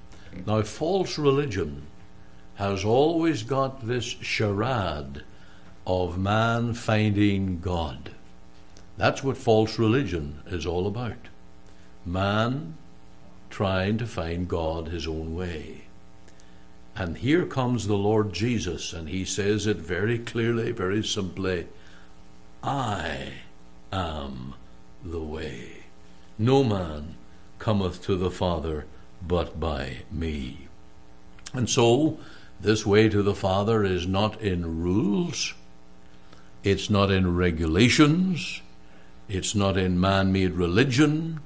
Now, 0.45 0.61
false 0.61 1.17
religion 1.17 1.87
has 2.55 2.85
always 2.85 3.43
got 3.43 3.87
this 3.87 4.05
charade 4.05 5.23
of 5.85 6.17
man 6.17 6.73
finding 6.73 7.59
God. 7.59 8.11
That's 8.97 9.23
what 9.23 9.37
false 9.37 9.79
religion 9.79 10.41
is 10.45 10.65
all 10.65 10.85
about. 10.85 11.29
Man 12.05 12.75
trying 13.49 13.97
to 13.97 14.07
find 14.07 14.47
God 14.47 14.87
his 14.87 15.07
own 15.07 15.35
way. 15.35 15.85
And 16.95 17.17
here 17.17 17.45
comes 17.45 17.87
the 17.87 17.97
Lord 17.97 18.33
Jesus, 18.33 18.93
and 18.93 19.09
he 19.09 19.23
says 19.25 19.65
it 19.65 19.77
very 19.77 20.19
clearly, 20.19 20.71
very 20.71 21.03
simply 21.03 21.67
I 22.63 23.33
am 23.91 24.55
the 25.03 25.21
way. 25.21 25.85
No 26.37 26.63
man 26.63 27.15
cometh 27.59 28.03
to 28.03 28.15
the 28.15 28.31
Father 28.31 28.85
but 29.25 29.59
by 29.59 29.97
me. 30.11 30.67
And 31.53 31.69
so, 31.69 32.17
this 32.59 32.85
way 32.85 33.09
to 33.09 33.21
the 33.21 33.35
Father 33.35 33.83
is 33.83 34.07
not 34.07 34.41
in 34.41 34.81
rules, 34.81 35.53
it's 36.63 36.89
not 36.89 37.09
in 37.11 37.35
regulations, 37.35 38.61
it's 39.27 39.55
not 39.55 39.77
in 39.77 39.99
man 39.99 40.31
made 40.31 40.53
religion, 40.53 41.39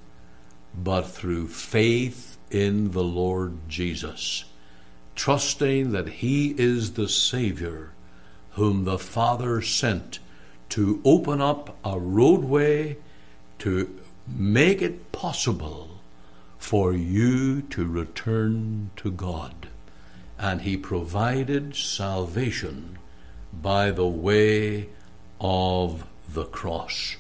but 0.74 1.04
through 1.04 1.48
faith 1.48 2.38
in 2.52 2.92
the 2.92 3.04
Lord 3.04 3.58
Jesus, 3.70 4.44
trusting 5.16 5.92
that 5.92 6.08
He 6.08 6.52
is 6.58 6.94
the 6.94 7.10
Savior 7.10 7.92
whom 8.52 8.86
the 8.86 9.00
Father 9.00 9.62
sent 9.62 10.20
to 10.70 11.02
open 11.04 11.42
up 11.42 11.78
a 11.84 12.00
roadway 12.00 12.98
to 13.60 14.00
make 14.28 14.82
it 14.82 15.12
possible 15.12 16.00
for 16.58 16.94
you 16.94 17.62
to 17.62 17.86
return 17.86 18.90
to 18.96 19.12
God 19.12 19.68
and 20.38 20.62
he 20.62 20.76
provided 20.76 21.76
salvation 21.76 22.98
by 23.54 23.92
the 23.92 24.08
way 24.08 24.90
of 25.40 26.06
the 26.34 26.46
cross. 26.46 27.16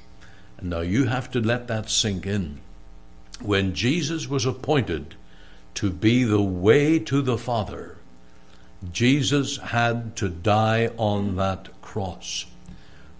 Now 0.61 0.81
you 0.81 1.05
have 1.05 1.31
to 1.31 1.39
let 1.39 1.67
that 1.67 1.89
sink 1.89 2.25
in. 2.25 2.59
When 3.41 3.73
Jesus 3.73 4.27
was 4.27 4.45
appointed 4.45 5.15
to 5.75 5.89
be 5.91 6.23
the 6.23 6.41
way 6.41 6.99
to 6.99 7.21
the 7.21 7.37
Father, 7.37 7.97
Jesus 8.91 9.57
had 9.57 10.15
to 10.17 10.29
die 10.29 10.89
on 10.97 11.35
that 11.37 11.81
cross. 11.81 12.45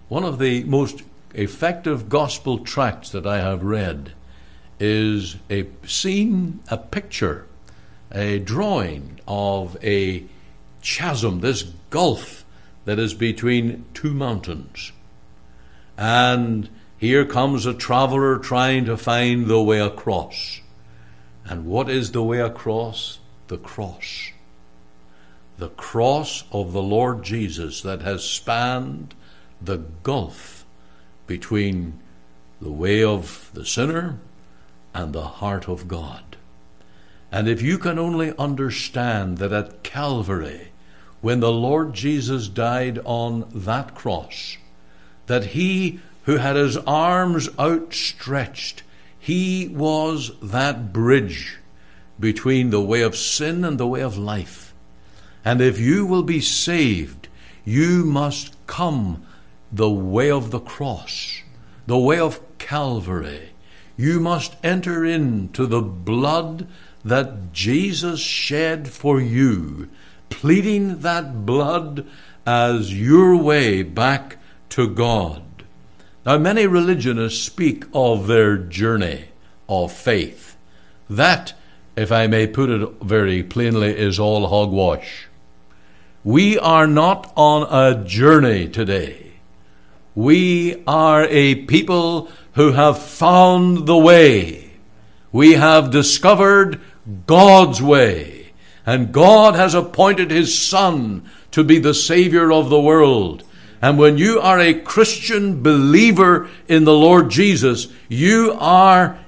One 0.08 0.24
of 0.24 0.38
the 0.38 0.64
most 0.64 1.02
effective 1.34 2.08
gospel 2.08 2.58
tracts 2.58 3.10
that 3.10 3.26
I 3.26 3.38
have 3.38 3.62
read 3.62 4.12
is 4.78 5.36
a 5.50 5.66
scene, 5.86 6.60
a 6.68 6.76
picture 6.76 7.46
a 8.12 8.38
drawing 8.38 9.20
of 9.26 9.76
a 9.82 10.24
chasm, 10.82 11.40
this 11.40 11.62
gulf 11.90 12.44
that 12.84 12.98
is 12.98 13.14
between 13.14 13.84
two 13.94 14.14
mountains. 14.14 14.92
And 15.96 16.68
here 16.98 17.24
comes 17.24 17.66
a 17.66 17.74
traveler 17.74 18.38
trying 18.38 18.84
to 18.86 18.96
find 18.96 19.46
the 19.46 19.60
way 19.60 19.80
across. 19.80 20.60
And 21.48 21.66
what 21.66 21.88
is 21.88 22.12
the 22.12 22.22
way 22.22 22.40
across? 22.40 23.18
The 23.48 23.58
cross. 23.58 24.30
The 25.58 25.68
cross 25.68 26.44
of 26.50 26.72
the 26.72 26.82
Lord 26.82 27.22
Jesus 27.22 27.82
that 27.82 28.02
has 28.02 28.24
spanned 28.24 29.14
the 29.62 29.78
gulf 30.02 30.64
between 31.26 32.00
the 32.60 32.70
way 32.70 33.02
of 33.02 33.50
the 33.54 33.64
sinner 33.64 34.18
and 34.94 35.12
the 35.12 35.28
heart 35.28 35.68
of 35.68 35.88
God. 35.88 36.36
And 37.30 37.48
if 37.48 37.62
you 37.62 37.78
can 37.78 37.98
only 37.98 38.36
understand 38.38 39.38
that 39.38 39.52
at 39.52 39.82
Calvary, 39.82 40.68
when 41.20 41.40
the 41.40 41.52
Lord 41.52 41.92
Jesus 41.92 42.48
died 42.48 42.98
on 43.04 43.48
that 43.54 43.94
cross, 43.94 44.56
that 45.26 45.46
he 45.46 46.00
who 46.24 46.36
had 46.36 46.56
his 46.56 46.76
arms 46.78 47.48
outstretched, 47.58 48.82
he 49.26 49.66
was 49.66 50.30
that 50.40 50.92
bridge 50.92 51.58
between 52.20 52.70
the 52.70 52.80
way 52.80 53.02
of 53.02 53.16
sin 53.16 53.64
and 53.64 53.76
the 53.76 53.86
way 53.86 54.00
of 54.00 54.16
life. 54.16 54.72
And 55.44 55.60
if 55.60 55.80
you 55.80 56.06
will 56.06 56.22
be 56.22 56.40
saved, 56.40 57.26
you 57.64 58.04
must 58.04 58.54
come 58.68 59.26
the 59.72 59.90
way 59.90 60.30
of 60.30 60.52
the 60.52 60.60
cross, 60.60 61.42
the 61.88 61.98
way 61.98 62.20
of 62.20 62.40
Calvary. 62.58 63.48
You 63.96 64.20
must 64.20 64.54
enter 64.62 65.04
into 65.04 65.66
the 65.66 65.82
blood 65.82 66.68
that 67.04 67.52
Jesus 67.52 68.20
shed 68.20 68.86
for 68.86 69.20
you, 69.20 69.88
pleading 70.30 71.00
that 71.00 71.44
blood 71.44 72.06
as 72.46 72.94
your 72.94 73.34
way 73.34 73.82
back 73.82 74.36
to 74.68 74.86
God. 74.86 75.55
Now, 76.26 76.38
many 76.38 76.66
religionists 76.66 77.40
speak 77.40 77.84
of 77.94 78.26
their 78.26 78.56
journey 78.56 79.26
of 79.68 79.92
faith. 79.92 80.56
That, 81.08 81.54
if 81.94 82.10
I 82.10 82.26
may 82.26 82.48
put 82.48 82.68
it 82.68 82.90
very 83.00 83.44
plainly, 83.44 83.96
is 83.96 84.18
all 84.18 84.48
hogwash. 84.48 85.28
We 86.24 86.58
are 86.58 86.88
not 86.88 87.32
on 87.36 87.68
a 87.70 88.04
journey 88.04 88.68
today. 88.68 89.34
We 90.16 90.82
are 90.84 91.26
a 91.30 91.64
people 91.66 92.28
who 92.54 92.72
have 92.72 93.00
found 93.00 93.86
the 93.86 93.96
way. 93.96 94.72
We 95.30 95.52
have 95.52 95.92
discovered 95.92 96.80
God's 97.28 97.80
way. 97.80 98.52
And 98.84 99.12
God 99.12 99.54
has 99.54 99.74
appointed 99.74 100.32
His 100.32 100.60
Son 100.60 101.30
to 101.52 101.62
be 101.62 101.78
the 101.78 101.94
Savior 101.94 102.50
of 102.50 102.68
the 102.68 102.80
world. 102.80 103.44
And 103.82 103.98
when 103.98 104.18
you 104.18 104.40
are 104.40 104.58
a 104.58 104.74
Christian 104.74 105.62
believer 105.62 106.48
in 106.66 106.84
the 106.84 106.94
Lord 106.94 107.30
Jesus, 107.30 107.88
you 108.08 108.56
are 108.58 109.18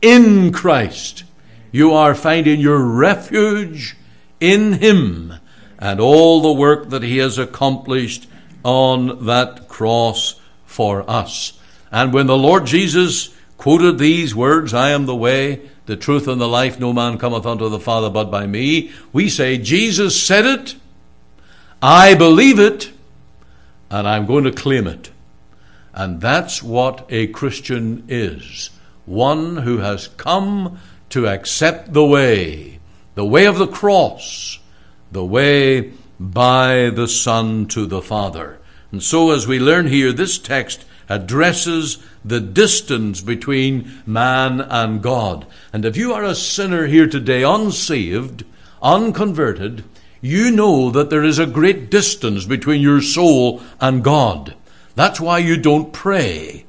in 0.00 0.52
Christ. 0.52 1.24
You 1.72 1.92
are 1.92 2.14
finding 2.14 2.60
your 2.60 2.78
refuge 2.78 3.96
in 4.40 4.74
Him 4.74 5.34
and 5.78 6.00
all 6.00 6.40
the 6.40 6.52
work 6.52 6.90
that 6.90 7.02
He 7.02 7.18
has 7.18 7.38
accomplished 7.38 8.26
on 8.64 9.26
that 9.26 9.68
cross 9.68 10.40
for 10.66 11.08
us. 11.08 11.58
And 11.92 12.12
when 12.12 12.26
the 12.26 12.36
Lord 12.36 12.66
Jesus 12.66 13.34
quoted 13.56 13.98
these 13.98 14.34
words, 14.34 14.72
I 14.72 14.90
am 14.90 15.06
the 15.06 15.16
way, 15.16 15.68
the 15.86 15.96
truth, 15.96 16.28
and 16.28 16.40
the 16.40 16.48
life, 16.48 16.78
no 16.78 16.92
man 16.92 17.18
cometh 17.18 17.46
unto 17.46 17.68
the 17.68 17.80
Father 17.80 18.08
but 18.10 18.30
by 18.30 18.46
me, 18.46 18.92
we 19.12 19.28
say, 19.28 19.58
Jesus 19.58 20.20
said 20.20 20.46
it, 20.46 20.76
I 21.82 22.14
believe 22.14 22.58
it, 22.58 22.92
and 23.90 24.06
I'm 24.08 24.26
going 24.26 24.44
to 24.44 24.52
claim 24.52 24.86
it. 24.86 25.10
And 25.92 26.20
that's 26.20 26.62
what 26.62 27.06
a 27.08 27.26
Christian 27.28 28.04
is 28.08 28.70
one 29.10 29.56
who 29.58 29.78
has 29.78 30.06
come 30.08 30.78
to 31.08 31.26
accept 31.26 31.92
the 31.92 32.04
way, 32.04 32.78
the 33.16 33.24
way 33.24 33.44
of 33.46 33.58
the 33.58 33.66
cross, 33.66 34.60
the 35.10 35.24
way 35.24 35.92
by 36.20 36.90
the 36.90 37.08
Son 37.08 37.66
to 37.66 37.86
the 37.86 38.00
Father. 38.00 38.58
And 38.92 39.02
so, 39.02 39.32
as 39.32 39.46
we 39.46 39.58
learn 39.58 39.88
here, 39.88 40.12
this 40.12 40.38
text 40.38 40.84
addresses 41.08 41.98
the 42.24 42.40
distance 42.40 43.20
between 43.20 43.90
man 44.06 44.60
and 44.60 45.02
God. 45.02 45.46
And 45.72 45.84
if 45.84 45.96
you 45.96 46.12
are 46.12 46.24
a 46.24 46.34
sinner 46.34 46.86
here 46.86 47.08
today, 47.08 47.42
unsaved, 47.42 48.44
unconverted, 48.80 49.82
you 50.20 50.50
know 50.50 50.90
that 50.90 51.10
there 51.10 51.24
is 51.24 51.38
a 51.38 51.46
great 51.46 51.90
distance 51.90 52.44
between 52.44 52.82
your 52.82 53.00
soul 53.00 53.62
and 53.80 54.04
God. 54.04 54.54
That's 54.94 55.20
why 55.20 55.38
you 55.38 55.56
don't 55.56 55.92
pray. 55.92 56.66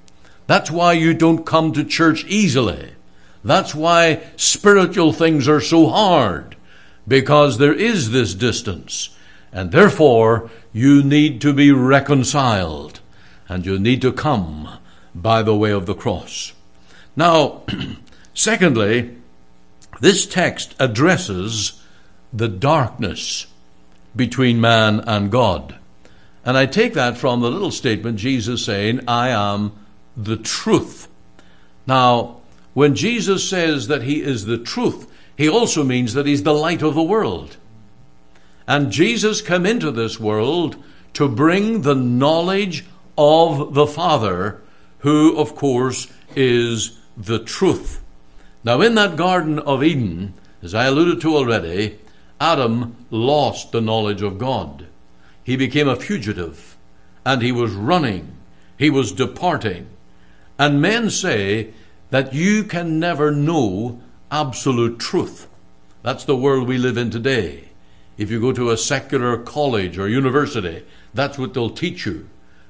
That's 0.48 0.72
why 0.72 0.93
you 0.93 1.13
don't 1.13 1.46
come 1.46 1.74
to 1.74 1.84
church 1.84 2.25
easily. 2.25 2.91
That's 3.43 3.74
why 3.74 4.22
spiritual 4.36 5.13
things 5.13 5.48
are 5.48 5.62
so 5.62 5.88
hard, 5.88 6.55
because 7.08 7.58
there 7.58 7.74
is 7.74 8.12
this 8.12 8.34
distance. 8.36 9.10
And 9.51 9.72
therefore, 9.72 10.50
you 10.72 11.03
need 11.03 11.41
to 11.41 11.51
be 11.53 11.72
reconciled, 11.72 13.01
and 13.50 13.65
you 13.65 13.79
need 13.79 14.01
to 14.03 14.13
come 14.13 14.77
by 15.13 15.41
the 15.41 15.55
way 15.55 15.72
of 15.72 15.86
the 15.86 15.96
cross. 15.96 16.53
Now, 17.15 17.63
secondly, 18.34 19.17
this 20.00 20.25
text 20.25 20.75
addresses 20.79 21.80
the 22.33 22.47
darkness 22.47 23.47
between 24.15 24.61
man 24.61 25.00
and 25.01 25.31
God. 25.31 25.75
And 26.43 26.57
I 26.57 26.65
take 26.65 26.93
that 26.93 27.17
from 27.17 27.41
the 27.41 27.51
little 27.51 27.72
statement 27.72 28.17
Jesus 28.17 28.65
saying, 28.65 29.01
I 29.07 29.29
am 29.29 29.74
the 30.17 30.37
truth. 30.37 31.07
Now, 31.85 32.37
when 32.74 32.96
Jesus 32.96 33.48
says 33.48 33.87
that 33.87 34.03
he 34.03 34.22
is 34.22 34.46
the 34.46 34.57
truth, 34.57 35.11
he 35.37 35.50
also 35.50 35.83
means 35.83 36.13
that 36.13 36.25
he's 36.25 36.44
the 36.44 36.53
light 36.53 36.81
of 36.81 36.96
the 36.96 37.03
world. 37.03 37.57
And 38.67 38.91
Jesus 38.91 39.41
came 39.41 39.65
into 39.65 39.91
this 39.91 40.20
world 40.20 40.81
to 41.13 41.27
bring 41.27 41.81
the 41.81 41.96
knowledge 41.96 42.85
of 43.17 43.74
the 43.74 43.87
Father, 43.87 44.61
who, 45.00 45.37
of 45.37 45.55
course, 45.55 46.07
is 46.35 46.98
the 47.17 47.39
truth. 47.39 48.01
Now, 48.63 48.81
in 48.81 48.96
that 48.96 49.15
Garden 49.15 49.59
of 49.59 49.83
Eden, 49.83 50.33
as 50.61 50.74
I 50.74 50.85
alluded 50.85 51.22
to 51.22 51.35
already, 51.35 52.00
Adam 52.41 52.95
lost 53.11 53.71
the 53.71 53.79
knowledge 53.79 54.23
of 54.23 54.39
God. 54.39 54.87
He 55.43 55.55
became 55.55 55.87
a 55.87 55.95
fugitive 55.95 56.75
and 57.23 57.43
he 57.43 57.51
was 57.51 57.71
running, 57.71 58.35
he 58.79 58.89
was 58.89 59.11
departing. 59.11 59.87
And 60.57 60.81
men 60.81 61.11
say 61.11 61.71
that 62.09 62.33
you 62.33 62.63
can 62.63 62.99
never 62.99 63.31
know 63.31 64.01
absolute 64.31 64.97
truth. 64.97 65.47
That's 66.01 66.25
the 66.25 66.35
world 66.35 66.67
we 66.67 66.79
live 66.79 66.97
in 66.97 67.11
today. 67.11 67.69
If 68.17 68.31
you 68.31 68.41
go 68.41 68.51
to 68.53 68.71
a 68.71 68.77
secular 68.77 69.37
college 69.37 69.99
or 69.99 70.09
university, 70.09 70.83
that's 71.13 71.37
what 71.37 71.53
they'll 71.53 71.69
teach 71.69 72.07
you. 72.07 72.27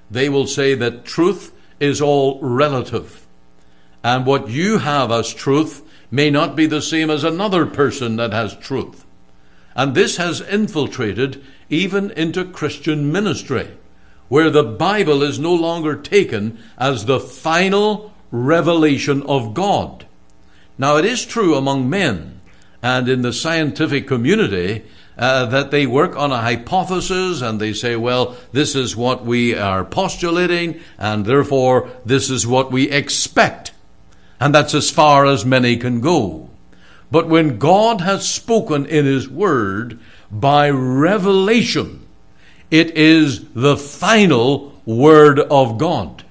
They 0.09 0.27
will 0.27 0.47
say 0.47 0.75
that 0.75 1.05
truth 1.05 1.53
is 1.79 2.01
all 2.01 2.41
relative. 2.41 3.25
And 4.03 4.25
what 4.25 4.49
you 4.49 4.79
have 4.79 5.11
as 5.11 5.33
truth 5.33 5.81
may 6.11 6.29
not 6.29 6.57
be 6.57 6.65
the 6.65 6.81
same 6.81 7.09
as 7.09 7.23
another 7.23 7.65
person 7.65 8.17
that 8.17 8.33
has 8.33 8.53
truth. 8.57 9.05
And 9.75 9.95
this 9.95 10.17
has 10.17 10.41
infiltrated 10.41 11.43
even 11.69 12.11
into 12.11 12.45
Christian 12.45 13.11
ministry, 13.11 13.69
where 14.27 14.49
the 14.49 14.63
Bible 14.63 15.23
is 15.23 15.39
no 15.39 15.53
longer 15.53 15.95
taken 15.95 16.59
as 16.77 17.05
the 17.05 17.19
final 17.19 18.13
revelation 18.31 19.23
of 19.23 19.53
God. 19.53 20.05
Now, 20.77 20.97
it 20.97 21.05
is 21.05 21.25
true 21.25 21.55
among 21.55 21.89
men 21.89 22.41
and 22.81 23.07
in 23.07 23.21
the 23.21 23.33
scientific 23.33 24.07
community 24.07 24.83
uh, 25.17 25.45
that 25.45 25.71
they 25.71 25.85
work 25.85 26.15
on 26.15 26.31
a 26.31 26.41
hypothesis 26.41 27.41
and 27.41 27.59
they 27.59 27.73
say, 27.73 27.95
well, 27.95 28.35
this 28.51 28.75
is 28.75 28.95
what 28.95 29.23
we 29.23 29.55
are 29.55 29.85
postulating, 29.85 30.79
and 30.97 31.25
therefore 31.25 31.89
this 32.05 32.29
is 32.29 32.47
what 32.47 32.71
we 32.71 32.89
expect. 32.89 33.71
And 34.39 34.55
that's 34.55 34.73
as 34.73 34.89
far 34.89 35.25
as 35.25 35.45
many 35.45 35.77
can 35.77 36.01
go. 36.01 36.49
But 37.11 37.27
when 37.27 37.59
God 37.59 38.01
has 38.01 38.27
spoken 38.27 38.85
in 38.85 39.05
His 39.05 39.29
Word 39.29 39.99
by 40.31 40.69
revelation, 40.69 42.07
it 42.71 42.97
is 42.97 43.45
the 43.53 43.75
final 43.75 44.81
Word 44.85 45.39
of 45.39 45.77
God. 45.77 46.23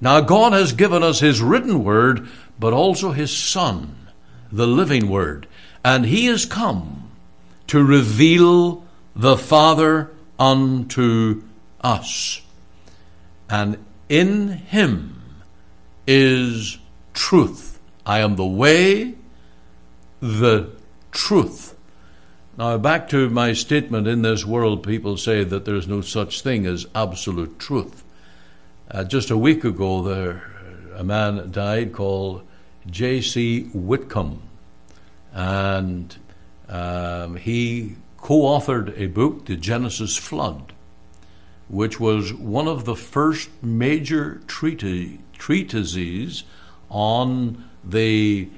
Now, 0.00 0.20
God 0.20 0.54
has 0.54 0.72
given 0.72 1.02
us 1.02 1.20
His 1.20 1.42
written 1.42 1.84
Word, 1.84 2.28
but 2.58 2.72
also 2.72 3.12
His 3.12 3.36
Son, 3.36 4.08
the 4.50 4.66
living 4.66 5.08
Word. 5.08 5.46
And 5.84 6.06
He 6.06 6.26
has 6.26 6.46
come 6.46 7.10
to 7.66 7.84
reveal 7.84 8.84
the 9.14 9.36
Father 9.36 10.10
unto 10.38 11.42
us. 11.82 12.40
And 13.50 13.78
in 14.08 14.48
Him 14.48 15.22
is 16.06 16.78
truth. 17.12 17.78
I 18.06 18.20
am 18.20 18.36
the 18.36 18.46
way, 18.46 19.14
the 20.24 20.70
truth. 21.12 21.76
Now, 22.56 22.78
back 22.78 23.10
to 23.10 23.28
my 23.28 23.52
statement 23.52 24.06
in 24.06 24.22
this 24.22 24.42
world, 24.46 24.82
people 24.82 25.18
say 25.18 25.44
that 25.44 25.66
there's 25.66 25.86
no 25.86 26.00
such 26.00 26.40
thing 26.40 26.64
as 26.64 26.86
absolute 26.94 27.58
truth. 27.58 28.02
Uh, 28.90 29.04
just 29.04 29.30
a 29.30 29.36
week 29.36 29.64
ago, 29.64 30.02
there 30.02 30.50
a 30.96 31.04
man 31.04 31.50
died 31.50 31.92
called 31.92 32.42
J.C. 32.86 33.64
Whitcomb, 33.74 34.40
and 35.32 36.16
um, 36.70 37.36
he 37.36 37.96
co-authored 38.16 38.98
a 38.98 39.08
book, 39.08 39.44
The 39.44 39.56
Genesis 39.56 40.16
Flood, 40.16 40.72
which 41.68 42.00
was 42.00 42.32
one 42.32 42.66
of 42.66 42.86
the 42.86 42.96
first 42.96 43.50
major 43.62 44.40
treati- 44.46 45.18
treatises 45.36 46.44
on 46.88 47.68
the 47.82 48.48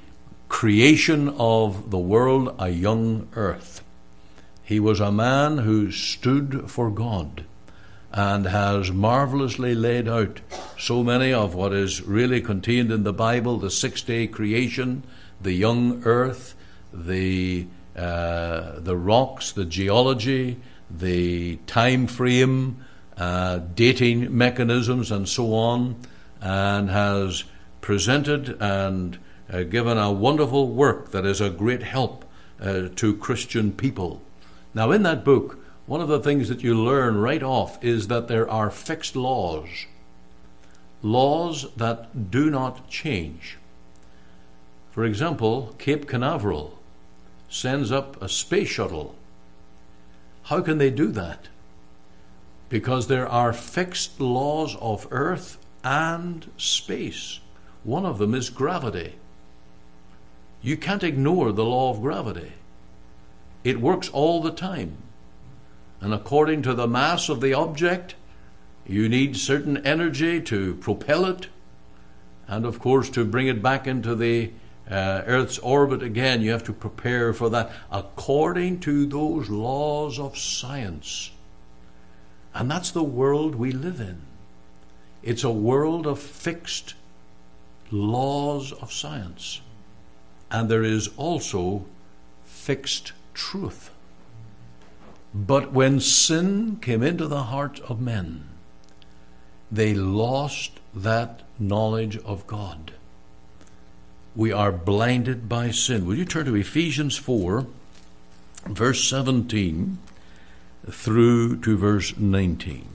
creation 0.56 1.28
of 1.38 1.90
the 1.90 1.98
world 1.98 2.56
a 2.58 2.70
young 2.70 3.28
earth. 3.34 3.84
He 4.64 4.80
was 4.80 5.00
a 5.00 5.12
man 5.12 5.58
who 5.58 5.92
stood 5.92 6.70
for 6.70 6.90
God 6.90 7.44
and 8.10 8.46
has 8.46 8.90
marvelously 8.90 9.74
laid 9.74 10.08
out 10.08 10.40
so 10.78 11.02
many 11.02 11.30
of 11.30 11.54
what 11.54 11.74
is 11.74 12.00
really 12.00 12.40
contained 12.40 12.90
in 12.90 13.02
the 13.02 13.12
Bible 13.12 13.58
the 13.58 13.70
six 13.70 14.00
day 14.00 14.26
creation, 14.26 15.02
the 15.42 15.52
young 15.52 16.02
earth, 16.04 16.54
the, 16.90 17.66
uh, 17.94 18.80
the 18.80 18.96
rocks, 18.96 19.52
the 19.52 19.66
geology, 19.66 20.56
the 20.90 21.56
time 21.66 22.06
frame, 22.06 22.82
uh, 23.18 23.58
dating 23.74 24.34
mechanisms, 24.34 25.10
and 25.10 25.28
so 25.28 25.52
on, 25.52 25.96
and 26.40 26.88
has 26.88 27.44
presented 27.82 28.56
and 28.58 29.18
uh, 29.52 29.62
given 29.62 29.98
a 29.98 30.12
wonderful 30.12 30.68
work 30.68 31.10
that 31.10 31.24
is 31.24 31.40
a 31.40 31.50
great 31.50 31.82
help 31.82 32.24
uh, 32.60 32.88
to 32.96 33.16
Christian 33.16 33.72
people. 33.72 34.22
Now, 34.74 34.90
in 34.90 35.02
that 35.04 35.24
book, 35.24 35.58
one 35.86 36.00
of 36.00 36.08
the 36.08 36.20
things 36.20 36.48
that 36.48 36.62
you 36.62 36.74
learn 36.74 37.18
right 37.18 37.42
off 37.42 37.82
is 37.84 38.08
that 38.08 38.28
there 38.28 38.48
are 38.50 38.70
fixed 38.70 39.14
laws, 39.14 39.86
laws 41.00 41.66
that 41.76 42.30
do 42.30 42.50
not 42.50 42.88
change. 42.90 43.58
For 44.90 45.04
example, 45.04 45.74
Cape 45.78 46.08
Canaveral 46.08 46.78
sends 47.48 47.92
up 47.92 48.20
a 48.20 48.28
space 48.28 48.68
shuttle. 48.68 49.14
How 50.44 50.60
can 50.60 50.78
they 50.78 50.90
do 50.90 51.12
that? 51.12 51.48
Because 52.68 53.06
there 53.06 53.28
are 53.28 53.52
fixed 53.52 54.20
laws 54.20 54.76
of 54.80 55.06
Earth 55.10 55.58
and 55.84 56.50
space. 56.56 57.38
One 57.84 58.04
of 58.04 58.18
them 58.18 58.34
is 58.34 58.50
gravity. 58.50 59.14
You 60.66 60.76
can't 60.76 61.04
ignore 61.04 61.52
the 61.52 61.64
law 61.64 61.92
of 61.92 62.00
gravity. 62.00 62.50
It 63.62 63.80
works 63.80 64.08
all 64.08 64.42
the 64.42 64.50
time. 64.50 64.96
And 66.00 66.12
according 66.12 66.62
to 66.62 66.74
the 66.74 66.88
mass 66.88 67.28
of 67.28 67.40
the 67.40 67.54
object, 67.54 68.16
you 68.84 69.08
need 69.08 69.36
certain 69.36 69.86
energy 69.86 70.42
to 70.42 70.74
propel 70.74 71.24
it. 71.26 71.46
And 72.48 72.66
of 72.66 72.80
course, 72.80 73.08
to 73.10 73.24
bring 73.24 73.46
it 73.46 73.62
back 73.62 73.86
into 73.86 74.16
the 74.16 74.50
uh, 74.90 75.22
Earth's 75.24 75.58
orbit 75.58 76.02
again, 76.02 76.42
you 76.42 76.50
have 76.50 76.64
to 76.64 76.72
prepare 76.72 77.32
for 77.32 77.48
that 77.50 77.70
according 77.92 78.80
to 78.80 79.06
those 79.06 79.48
laws 79.48 80.18
of 80.18 80.36
science. 80.36 81.30
And 82.52 82.68
that's 82.68 82.90
the 82.90 83.04
world 83.04 83.54
we 83.54 83.70
live 83.70 84.00
in. 84.00 84.18
It's 85.22 85.44
a 85.44 85.50
world 85.50 86.08
of 86.08 86.18
fixed 86.18 86.94
laws 87.92 88.72
of 88.72 88.92
science. 88.92 89.60
And 90.50 90.68
there 90.68 90.84
is 90.84 91.10
also 91.16 91.86
fixed 92.44 93.12
truth. 93.34 93.90
But 95.34 95.72
when 95.72 96.00
sin 96.00 96.78
came 96.80 97.02
into 97.02 97.26
the 97.28 97.44
heart 97.44 97.80
of 97.80 98.00
men, 98.00 98.48
they 99.70 99.92
lost 99.94 100.80
that 100.94 101.42
knowledge 101.58 102.16
of 102.18 102.46
God. 102.46 102.92
We 104.34 104.52
are 104.52 104.72
blinded 104.72 105.48
by 105.48 105.70
sin. 105.70 106.06
Will 106.06 106.16
you 106.16 106.24
turn 106.24 106.46
to 106.46 106.54
Ephesians 106.54 107.16
4, 107.16 107.66
verse 108.66 109.08
17 109.08 109.98
through 110.90 111.56
to 111.60 111.76
verse 111.76 112.16
19? 112.16 112.86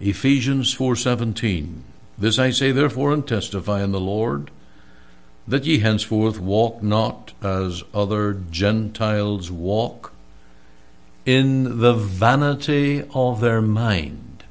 Ephesians 0.00 0.74
4:17 0.74 1.82
This 2.16 2.38
I 2.38 2.50
say 2.50 2.72
therefore 2.72 3.12
and 3.12 3.26
testify 3.26 3.84
in 3.84 3.92
the 3.92 4.00
Lord 4.00 4.50
that 5.50 5.64
ye 5.64 5.80
henceforth 5.80 6.38
walk 6.38 6.80
not 6.80 7.32
as 7.42 7.82
other 7.92 8.34
Gentiles 8.50 9.50
walk 9.50 10.12
in 11.26 11.80
the 11.80 11.92
vanity 11.92 13.02
of 13.12 13.40
their 13.40 13.60
mind. 13.60 14.44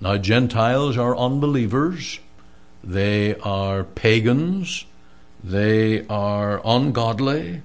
Now 0.00 0.16
Gentiles 0.16 0.96
are 0.96 1.16
unbelievers, 1.16 2.18
they 2.82 3.34
are 3.36 3.84
pagans, 3.84 4.86
they 5.44 6.06
are 6.06 6.60
ungodly, 6.64 7.62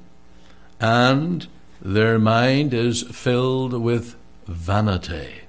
and 0.79 1.47
their 1.81 2.19
mind 2.19 2.73
is 2.73 3.03
filled 3.03 3.73
with 3.73 4.15
vanity. 4.45 5.41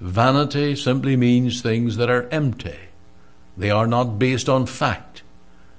Vanity 0.00 0.76
simply 0.76 1.16
means 1.16 1.62
things 1.62 1.96
that 1.96 2.10
are 2.10 2.28
empty. 2.30 2.78
They 3.56 3.70
are 3.70 3.86
not 3.86 4.18
based 4.18 4.48
on 4.48 4.66
fact. 4.66 5.13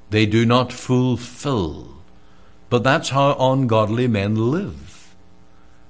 They 0.10 0.26
do 0.26 0.46
not 0.46 0.72
fulfill. 0.72 1.96
But 2.70 2.84
that's 2.84 3.10
how 3.10 3.36
ungodly 3.39 4.08
men 4.08 4.52
live. 4.52 5.15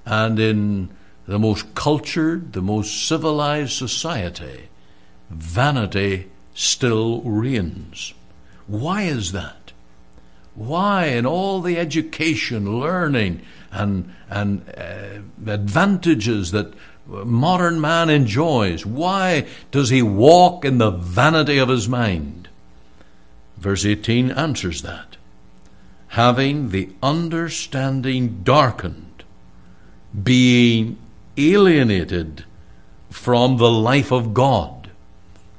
And 0.06 0.40
in 0.40 0.90
the 1.28 1.40
most 1.40 1.74
cultured, 1.76 2.54
the 2.54 2.62
most 2.62 3.08
civilized 3.08 3.72
society, 3.72 4.70
vanity 5.30 6.30
still 6.54 7.22
reigns. 7.22 8.14
Why 8.68 9.04
is 9.04 9.32
that? 9.32 9.72
Why, 10.54 11.08
in 11.08 11.26
all 11.26 11.62
the 11.62 11.78
education, 11.78 12.80
learning, 12.80 13.42
and, 13.72 14.14
and 14.30 14.70
uh, 14.78 15.52
advantages 15.52 16.52
that 16.52 16.74
modern 17.08 17.80
man 17.80 18.10
enjoys. 18.10 18.86
Why 18.86 19.48
does 19.72 19.90
he 19.90 20.02
walk 20.02 20.66
in 20.66 20.78
the 20.78 20.92
vanity 20.92 21.58
of 21.58 21.70
his 21.70 21.88
mind? 21.88 22.45
Verse 23.58 23.86
18 23.86 24.32
answers 24.32 24.82
that. 24.82 25.18
Having 26.10 26.70
the 26.70 26.90
understanding 27.02 28.42
darkened, 28.44 29.24
being 30.24 30.98
alienated 31.38 32.46
from 33.10 33.58
the 33.58 33.72
life 33.72 34.12
of 34.12 34.34
God. 34.34 34.90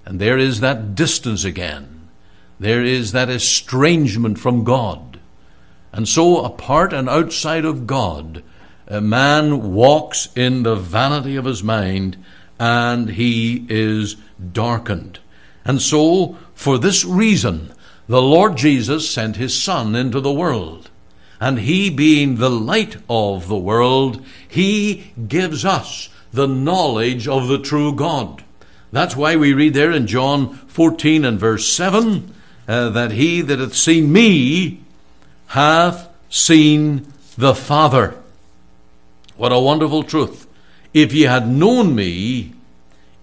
And 0.04 0.20
there 0.20 0.38
is 0.38 0.60
that 0.60 0.94
distance 0.94 1.44
again. 1.44 2.08
There 2.58 2.82
is 2.82 3.12
that 3.12 3.28
estrangement 3.28 4.38
from 4.38 4.64
God. 4.64 5.18
And 5.92 6.08
so, 6.08 6.44
apart 6.44 6.92
and 6.92 7.08
outside 7.08 7.64
of 7.64 7.86
God, 7.86 8.42
a 8.86 9.00
man 9.00 9.72
walks 9.72 10.28
in 10.36 10.62
the 10.62 10.76
vanity 10.76 11.36
of 11.36 11.44
his 11.44 11.62
mind 11.62 12.16
and 12.58 13.10
he 13.10 13.66
is 13.68 14.16
darkened. 14.52 15.18
And 15.64 15.82
so, 15.82 16.36
for 16.54 16.78
this 16.78 17.04
reason, 17.04 17.72
the 18.08 18.22
Lord 18.22 18.56
Jesus 18.56 19.10
sent 19.10 19.36
his 19.36 19.60
Son 19.60 19.94
into 19.94 20.20
the 20.20 20.32
world. 20.32 20.90
And 21.40 21.58
he, 21.60 21.90
being 21.90 22.36
the 22.36 22.50
light 22.50 22.96
of 23.10 23.48
the 23.48 23.58
world, 23.58 24.24
he 24.48 25.12
gives 25.28 25.64
us 25.64 26.08
the 26.32 26.46
knowledge 26.46 27.28
of 27.28 27.48
the 27.48 27.58
true 27.58 27.94
God. 27.94 28.44
That's 28.92 29.16
why 29.16 29.36
we 29.36 29.52
read 29.52 29.74
there 29.74 29.90
in 29.90 30.06
John 30.06 30.54
14 30.54 31.24
and 31.24 31.38
verse 31.38 31.68
7 31.68 32.32
uh, 32.68 32.90
that 32.90 33.12
he 33.12 33.40
that 33.42 33.58
hath 33.58 33.74
seen 33.74 34.12
me 34.12 34.80
hath 35.48 36.08
seen 36.30 37.12
the 37.36 37.54
Father. 37.54 38.16
What 39.36 39.52
a 39.52 39.58
wonderful 39.58 40.02
truth. 40.02 40.46
If 40.94 41.12
ye 41.12 41.22
had 41.22 41.48
known 41.48 41.94
me, 41.94 42.54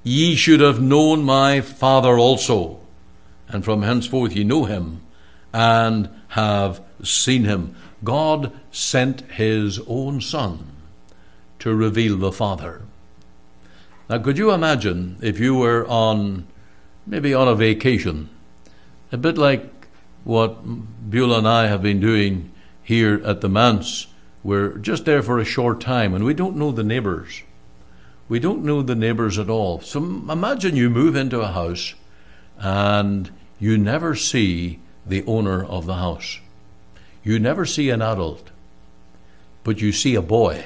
ye 0.04 0.36
should 0.36 0.60
have 0.60 0.82
known 0.82 1.24
my 1.24 1.62
Father 1.62 2.18
also. 2.18 2.80
And 3.54 3.64
from 3.64 3.84
henceforth 3.84 4.36
ye 4.36 4.44
know 4.44 4.66
him 4.66 5.02
and 5.54 6.10
have 6.30 6.82
seen 7.04 7.44
him. 7.44 7.76
God 8.04 8.52
sent 8.72 9.22
his 9.32 9.80
own 9.88 10.20
Son 10.22 10.72
to 11.60 11.74
reveal 11.74 12.18
the 12.18 12.32
Father. 12.32 12.82
Now, 14.10 14.18
could 14.18 14.40
you 14.40 14.52
imagine 14.52 15.18
if 15.22 15.40
you 15.40 15.56
were 15.56 15.88
on, 15.88 16.48
maybe 17.06 17.34
on 17.34 17.48
a 17.48 17.56
vacation, 17.56 18.30
a 19.12 19.18
bit 19.18 19.38
like 19.38 19.88
what 20.24 20.58
Beulah 21.10 21.38
and 21.38 21.48
I 21.48 21.68
have 21.68 21.84
been 21.84 22.00
doing 22.00 22.52
here 22.82 23.22
at 23.24 23.42
the 23.42 23.50
Manse? 23.50 24.08
We're 24.44 24.78
just 24.78 25.06
there 25.06 25.22
for 25.22 25.40
a 25.40 25.46
short 25.46 25.80
time 25.80 26.14
and 26.14 26.26
we 26.26 26.34
don't 26.34 26.58
know 26.58 26.72
the 26.72 26.84
neighbors. 26.84 27.44
We 28.28 28.40
don't 28.40 28.64
know 28.64 28.82
the 28.82 28.96
neighbors 28.96 29.38
at 29.38 29.50
all. 29.50 29.80
So 29.82 30.00
imagine 30.00 30.76
you 30.76 30.90
move 30.90 31.16
into 31.16 31.40
a 31.40 31.48
house 31.48 31.94
and 32.58 33.32
you 33.64 33.78
never 33.78 34.14
see 34.14 34.78
the 35.06 35.24
owner 35.26 35.64
of 35.64 35.86
the 35.86 35.96
house. 35.96 36.42
You 37.24 37.40
never 37.40 37.66
see 37.66 37.92
an 37.92 38.02
adult, 38.02 38.52
but 39.64 39.80
you 39.80 39.94
see 39.94 40.16
a 40.16 40.22
boy. 40.22 40.66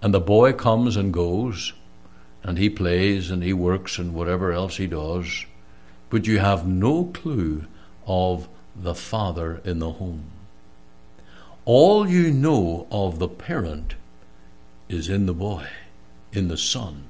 And 0.00 0.14
the 0.14 0.20
boy 0.20 0.52
comes 0.52 0.96
and 0.96 1.12
goes, 1.12 1.72
and 2.44 2.58
he 2.58 2.70
plays 2.70 3.28
and 3.28 3.42
he 3.42 3.52
works 3.52 3.98
and 3.98 4.14
whatever 4.14 4.52
else 4.52 4.76
he 4.76 4.86
does, 4.86 5.44
but 6.10 6.28
you 6.28 6.38
have 6.38 6.64
no 6.64 7.06
clue 7.06 7.66
of 8.06 8.46
the 8.76 8.94
father 8.94 9.60
in 9.64 9.80
the 9.80 9.90
home. 9.90 10.26
All 11.64 12.08
you 12.08 12.30
know 12.30 12.86
of 12.88 13.18
the 13.18 13.26
parent 13.26 13.96
is 14.88 15.08
in 15.08 15.26
the 15.26 15.34
boy, 15.34 15.66
in 16.32 16.46
the 16.46 16.56
son. 16.56 17.02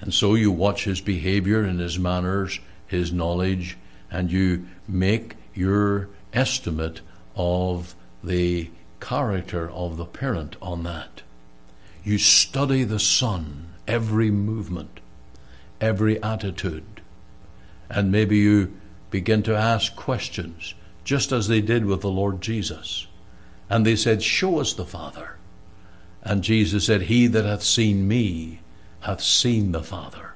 And 0.00 0.14
so 0.14 0.34
you 0.34 0.50
watch 0.50 0.84
his 0.84 1.02
behavior 1.02 1.62
and 1.62 1.78
his 1.78 1.98
manners, 1.98 2.58
his 2.92 3.12
knowledge, 3.12 3.76
and 4.10 4.30
you 4.30 4.66
make 4.86 5.34
your 5.54 6.08
estimate 6.32 7.00
of 7.34 7.94
the 8.22 8.70
character 9.00 9.68
of 9.70 9.96
the 9.96 10.06
parent 10.06 10.56
on 10.62 10.84
that. 10.84 11.22
You 12.04 12.18
study 12.18 12.84
the 12.84 13.00
son, 13.00 13.74
every 13.88 14.30
movement, 14.30 15.00
every 15.80 16.22
attitude, 16.22 17.00
and 17.90 18.12
maybe 18.12 18.38
you 18.38 18.72
begin 19.10 19.42
to 19.42 19.56
ask 19.56 19.94
questions, 19.96 20.74
just 21.04 21.32
as 21.32 21.48
they 21.48 21.60
did 21.60 21.84
with 21.84 22.00
the 22.00 22.10
Lord 22.10 22.40
Jesus. 22.40 23.06
And 23.68 23.84
they 23.84 23.96
said, 23.96 24.22
Show 24.22 24.60
us 24.60 24.72
the 24.72 24.86
Father. 24.86 25.36
And 26.22 26.42
Jesus 26.44 26.86
said, 26.86 27.02
He 27.02 27.26
that 27.26 27.44
hath 27.44 27.62
seen 27.62 28.06
me 28.06 28.60
hath 29.02 29.20
seen 29.20 29.72
the 29.72 29.82
Father. 29.82 30.34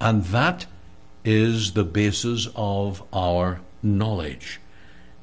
And 0.00 0.24
that 0.26 0.66
is 1.26 1.72
the 1.72 1.84
basis 1.84 2.48
of 2.54 3.02
our 3.12 3.60
knowledge. 3.82 4.60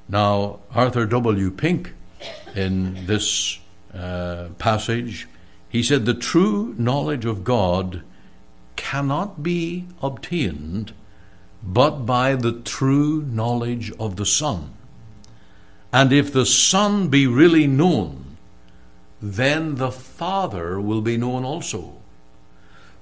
Now, 0.08 0.60
Arthur 0.76 1.06
W. 1.06 1.50
Pink, 1.50 1.94
in 2.56 3.06
this 3.08 3.60
uh, 3.94 4.50
passage, 4.60 5.28
he 5.70 5.82
said, 5.82 6.06
The 6.06 6.13
true 6.13 6.76
knowledge 6.78 7.26
of 7.26 7.44
God 7.44 8.04
cannot 8.76 9.42
be 9.42 9.86
obtained 10.02 10.94
but 11.63 12.06
by 12.06 12.36
the 12.36 12.52
true 12.52 13.22
knowledge 13.22 13.92
of 13.98 14.18
the 14.18 14.26
Son. 14.26 14.74
And 15.94 16.12
if 16.12 16.34
the 16.34 16.46
Son 16.46 17.08
be 17.08 17.26
really 17.26 17.68
known, 17.68 18.38
then 19.22 19.76
the 19.76 19.92
Father 19.92 20.82
will 20.82 21.02
be 21.02 21.16
known 21.16 21.46
also. 21.46 22.03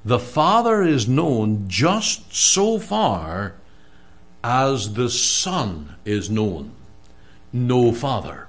The 0.04 0.20
Father 0.20 0.82
is 0.82 1.08
known 1.08 1.68
just 1.68 2.34
so 2.36 2.80
far 2.80 3.54
as 4.44 4.94
the 4.94 5.10
Son 5.10 5.96
is 6.06 6.30
known. 6.30 6.72
No 7.54 7.92
Father. 7.92 8.48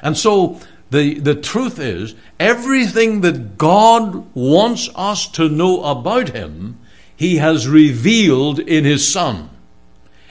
And 0.00 0.16
so 0.16 0.60
the, 0.90 1.18
the 1.18 1.34
truth 1.34 1.78
is, 1.78 2.14
everything 2.38 3.20
that 3.22 3.58
God 3.58 4.26
wants 4.34 4.88
us 4.94 5.26
to 5.32 5.48
know 5.48 5.82
about 5.84 6.30
Him, 6.30 6.78
He 7.14 7.36
has 7.36 7.68
revealed 7.68 8.58
in 8.60 8.84
His 8.84 9.06
Son. 9.06 9.50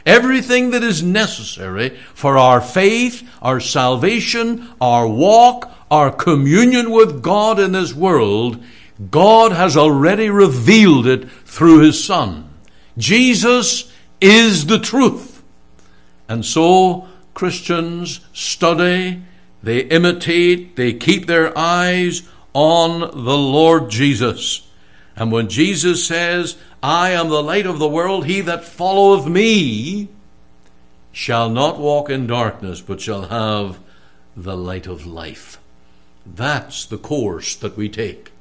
Everything 0.06 0.70
that 0.72 0.84
is 0.84 1.02
necessary 1.02 1.90
for 2.14 2.38
our 2.38 2.62
faith, 2.62 3.28
our 3.42 3.60
salvation, 3.60 4.70
our 4.80 5.08
walk, 5.08 5.72
our 5.90 6.12
communion 6.12 6.92
with 6.92 7.22
God 7.22 7.60
in 7.60 7.72
this 7.72 7.94
world, 7.94 8.64
God 9.12 9.52
has 9.52 9.76
already 9.76 10.30
revealed 10.30 11.08
it 11.08 11.30
through 11.30 11.80
His 11.80 12.04
Son. 12.04 12.50
Jesus 12.98 13.92
is 14.22 14.68
the 14.68 14.80
truth. 14.80 15.44
And 16.30 16.46
so 16.46 17.08
Christians 17.34 18.22
study 18.34 19.22
they 19.66 19.80
imitate, 19.80 20.76
they 20.76 20.94
keep 20.94 21.26
their 21.26 21.58
eyes 21.58 22.22
on 22.54 23.00
the 23.00 23.38
Lord 23.38 23.90
Jesus. 23.90 24.70
And 25.16 25.32
when 25.32 25.50
Jesus 25.50 26.06
says, 26.06 26.56
I 26.84 27.10
am 27.10 27.30
the 27.30 27.42
light 27.42 27.66
of 27.66 27.80
the 27.80 27.88
world, 27.88 28.28
he 28.28 28.42
that 28.42 28.64
followeth 28.64 29.26
me 29.26 30.10
shall 31.12 31.50
not 31.50 31.80
walk 31.80 32.12
in 32.12 32.28
darkness, 32.28 32.80
but 32.80 33.02
shall 33.02 33.24
have 33.24 33.80
the 34.38 34.56
light 34.56 34.86
of 34.86 35.08
life. 35.08 35.60
That's 36.28 36.86
the 36.86 37.00
course 37.00 37.56
that 37.56 37.76
we 37.76 37.90
take. 37.90 38.34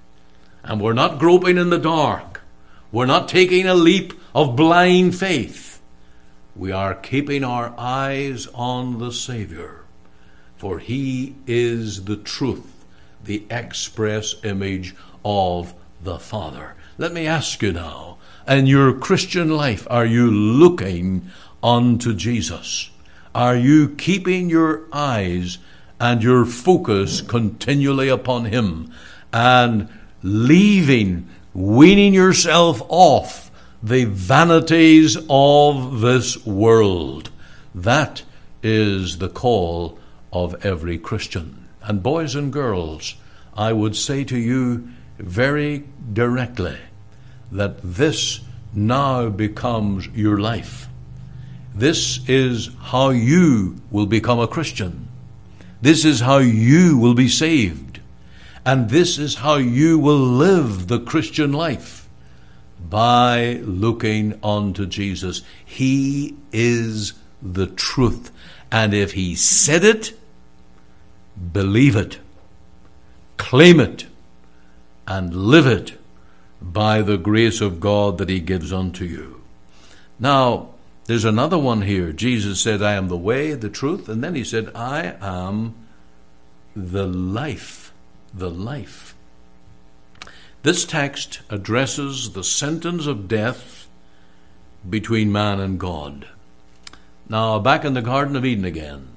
And 0.64 0.81
we're 0.81 0.92
not 0.92 1.18
groping 1.18 1.59
in 1.59 1.70
the 1.70 1.79
dark. 1.79 2.42
We're 2.90 3.07
not 3.07 3.29
taking 3.29 3.66
a 3.66 3.74
leap 3.74 4.12
of 4.35 4.57
blind 4.57 5.16
faith. 5.16 5.81
We 6.57 6.72
are 6.72 6.94
keeping 6.94 7.44
our 7.44 7.74
eyes 7.79 8.48
on 8.55 8.98
the 8.98 9.12
Savior 9.12 9.85
for 10.64 10.79
he 10.79 11.35
is 11.46 12.05
the 12.05 12.16
truth, 12.16 12.87
the 13.22 13.44
express 13.50 14.35
image 14.44 14.94
of 15.22 15.74
the 16.03 16.18
Father. 16.18 16.74
Let 16.96 17.12
me 17.12 17.27
ask 17.27 17.61
you 17.61 17.72
now, 17.72 18.16
in 18.48 18.66
your 18.66 18.94
Christian 18.94 19.50
life, 19.50 19.87
are 19.90 20.07
you 20.07 20.31
looking 20.31 21.31
unto 21.62 22.14
Jesus? 22.14 22.90
Are 23.35 23.55
you 23.55 23.90
keeping 23.90 24.48
your 24.48 24.85
eyes 24.90 25.59
and 26.00 26.22
your 26.22 26.46
focus 26.46 27.20
continually 27.20 28.09
upon 28.09 28.46
Him 28.46 28.90
and 29.35 29.88
leaving, 30.24 31.28
weaning 31.52 32.14
yourself 32.14 32.80
off 32.88 33.50
the 33.82 34.06
vanities 34.06 35.18
of 35.28 36.00
this 36.00 36.44
world? 36.46 37.30
That 37.74 38.22
is 38.62 39.18
the 39.18 39.28
call 39.28 39.98
of 40.32 40.64
every 40.64 40.96
Christian. 40.96 41.68
And 41.82 42.02
boys 42.02 42.34
and 42.34 42.50
girls, 42.50 43.16
I 43.54 43.74
would 43.74 43.94
say 43.94 44.24
to 44.24 44.38
you 44.38 44.88
very 45.18 45.84
directly 46.12 46.78
that 47.52 47.76
this 47.82 48.40
now 48.72 49.28
becomes 49.28 50.08
your 50.08 50.38
life. 50.38 50.88
This 51.74 52.26
is 52.28 52.70
how 52.80 53.10
you 53.10 53.76
will 53.90 54.06
become 54.06 54.40
a 54.40 54.48
Christian. 54.48 55.08
This 55.82 56.06
is 56.06 56.20
how 56.20 56.38
you 56.38 56.96
will 56.96 57.14
be 57.14 57.28
saved. 57.28 57.93
And 58.66 58.88
this 58.88 59.18
is 59.18 59.37
how 59.37 59.57
you 59.57 59.98
will 59.98 60.18
live 60.18 60.88
the 60.88 61.00
Christian 61.00 61.53
life 61.53 62.09
by 62.88 63.61
looking 63.62 64.38
unto 64.42 64.87
Jesus. 64.87 65.42
He 65.64 66.37
is 66.53 67.12
the 67.42 67.66
truth. 67.66 68.31
And 68.72 68.94
if 68.94 69.12
He 69.12 69.35
said 69.35 69.85
it, 69.85 70.18
believe 71.53 71.96
it, 71.96 72.18
claim 73.37 73.81
it, 73.81 74.07
and 75.07 75.35
live 75.35 75.66
it 75.66 75.98
by 76.61 77.03
the 77.03 77.18
grace 77.18 77.61
of 77.61 77.81
God 77.81 78.18
that 78.18 78.31
He 78.31 78.40
gives 78.40 78.72
unto 78.72 79.05
you. 79.05 79.42
Now, 80.18 80.70
there's 81.05 81.27
another 81.27 81.59
one 81.59 81.83
here. 81.83 82.12
Jesus 82.12 82.61
said, 82.61 82.83
I 82.83 82.94
am 82.94 83.09
the 83.09 83.16
way, 83.16 83.53
the 83.53 83.68
truth, 83.68 84.09
and 84.09 84.24
then 84.24 84.35
He 84.35 84.44
said, 84.44 84.70
I 84.74 85.16
am 85.20 85.74
the 86.74 87.07
life. 87.07 87.84
The 88.35 88.51
life. 88.51 89.14
This 90.64 90.85
text 90.85 91.40
addresses 91.51 92.33
the 92.33 92.42
sentence 92.42 93.07
of 93.07 93.29
death 93.29 93.87
between 94.88 95.31
man 95.31 95.61
and 95.61 95.79
God. 95.79 96.27
Now, 97.29 97.59
back 97.59 97.85
in 97.85 97.94
the 97.94 98.03
Garden 98.03 98.35
of 98.35 98.44
Eden 98.44 98.64
again, 98.64 99.09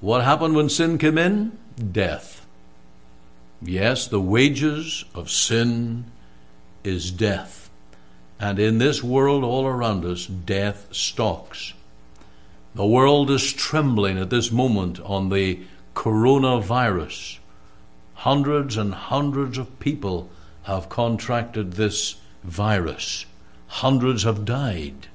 what 0.00 0.22
happened 0.22 0.54
when 0.54 0.68
sin 0.68 0.96
came 0.96 1.18
in? 1.18 1.58
Death. 1.76 2.46
Yes, 3.60 4.06
the 4.06 4.20
wages 4.20 5.04
of 5.14 5.30
sin 5.30 6.04
is 6.84 7.10
death. 7.10 7.68
And 8.38 8.60
in 8.60 8.78
this 8.78 9.02
world 9.02 9.42
all 9.42 9.66
around 9.66 10.04
us, 10.04 10.26
death 10.26 10.86
stalks. 10.92 11.72
The 12.74 12.86
world 12.86 13.30
is 13.30 13.52
trembling 13.52 14.18
at 14.18 14.30
this 14.30 14.52
moment 14.52 15.00
on 15.00 15.30
the 15.30 15.60
coronavirus. 15.96 17.37
Hundreds 18.22 18.76
and 18.76 18.92
hundreds 18.94 19.58
of 19.58 19.78
people 19.78 20.28
have 20.64 20.88
contracted 20.88 21.74
this 21.74 22.16
virus. 22.42 23.26
Hundreds 23.68 24.24
have 24.24 24.44
died. 24.44 25.06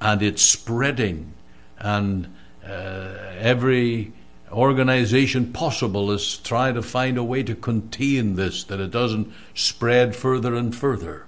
And 0.00 0.20
it's 0.20 0.42
spreading. 0.42 1.32
And 1.78 2.34
uh, 2.66 3.14
every 3.38 4.12
organization 4.50 5.52
possible 5.52 6.10
is 6.10 6.38
trying 6.38 6.74
to 6.74 6.82
find 6.82 7.18
a 7.18 7.22
way 7.24 7.44
to 7.44 7.54
contain 7.54 8.34
this, 8.34 8.64
that 8.64 8.80
it 8.80 8.90
doesn't 8.90 9.32
spread 9.54 10.16
further 10.16 10.56
and 10.56 10.74
further. 10.74 11.26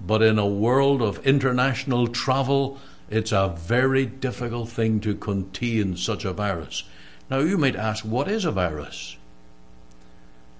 But 0.00 0.22
in 0.22 0.38
a 0.38 0.46
world 0.46 1.00
of 1.00 1.26
international 1.26 2.06
travel, 2.06 2.78
it's 3.08 3.32
a 3.32 3.54
very 3.56 4.04
difficult 4.04 4.68
thing 4.68 5.00
to 5.00 5.14
contain 5.14 5.96
such 5.96 6.26
a 6.26 6.34
virus. 6.34 6.84
Now, 7.30 7.38
you 7.38 7.56
might 7.56 7.76
ask, 7.76 8.04
what 8.04 8.28
is 8.28 8.44
a 8.44 8.52
virus? 8.52 9.17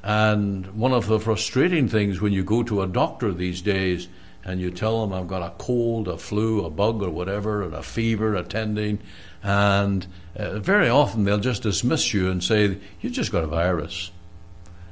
And 0.03 0.67
one 0.75 0.93
of 0.93 1.07
the 1.07 1.19
frustrating 1.19 1.89
things 1.89 2.21
when 2.21 2.33
you 2.33 2.45
go 2.45 2.63
to 2.63 2.83
a 2.83 2.87
doctor 2.87 3.33
these 3.33 3.61
days 3.63 4.09
and 4.45 4.61
you 4.61 4.71
tell 4.71 5.07
them, 5.07 5.13
I've 5.13 5.29
got 5.29 5.43
a 5.43 5.55
cold, 5.59 6.09
a 6.09 6.17
flu, 6.17 6.65
a 6.65 6.71
bug, 6.71 7.03
or 7.03 7.11
whatever, 7.11 7.63
and 7.63 7.75
a 7.75 7.83
fever 7.83 8.35
attending, 8.35 8.99
and 9.43 10.07
uh, 10.37 10.59
very 10.59 10.89
often 10.89 11.25
they'll 11.25 11.39
just 11.39 11.63
dismiss 11.63 12.15
you 12.15 12.31
and 12.31 12.43
say, 12.43 12.79
You've 13.01 13.13
just 13.13 13.33
got 13.33 13.45
a 13.45 13.49
virus. 13.49 14.11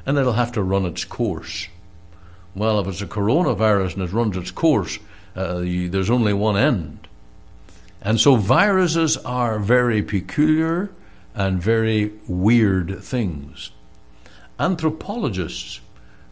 And 0.04 0.18
it'll 0.18 0.34
have 0.34 0.52
to 0.52 0.62
run 0.62 0.84
its 0.84 1.04
course. 1.04 1.68
Well, 2.54 2.80
if 2.80 2.86
it's 2.86 3.02
a 3.02 3.06
coronavirus 3.06 3.94
and 3.94 4.02
it 4.02 4.12
runs 4.12 4.36
its 4.36 4.50
course, 4.50 4.98
uh, 5.36 5.58
you, 5.58 5.88
there's 5.88 6.10
only 6.10 6.32
one 6.32 6.56
end. 6.56 7.08
And 8.00 8.20
so 8.20 8.36
viruses 8.36 9.16
are 9.18 9.58
very 9.58 10.02
peculiar 10.02 10.90
and 11.34 11.60
very 11.60 12.12
weird 12.26 13.02
things. 13.02 13.72
Anthropologists 14.58 15.80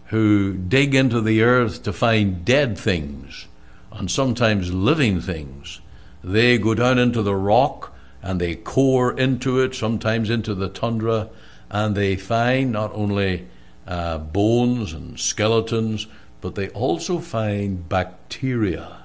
who 0.07 0.55
dig 0.55 0.95
into 0.95 1.21
the 1.21 1.43
earth 1.43 1.83
to 1.83 1.93
find 1.93 2.45
dead 2.45 2.79
things 2.79 3.47
and 3.93 4.11
sometimes 4.11 4.73
living 4.73 5.21
things, 5.21 5.81
they 6.23 6.59
go 6.59 6.75
down 6.75 6.99
into 6.99 7.23
the 7.23 7.37
rock 7.37 7.95
and 8.23 8.41
they 8.41 8.55
core 8.55 9.19
into 9.19 9.61
it, 9.61 9.75
sometimes 9.75 10.31
into 10.31 10.55
the 10.55 10.69
tundra, 10.69 11.29
and 11.71 11.95
they 11.95 12.17
find 12.17 12.73
not 12.73 12.91
only 12.95 13.47
uh, 13.87 14.17
bones 14.17 14.95
and 14.95 15.21
skeletons, 15.21 16.07
but 16.41 16.55
they 16.55 16.71
also 16.71 17.19
find 17.19 17.89
bacteria 17.89 19.03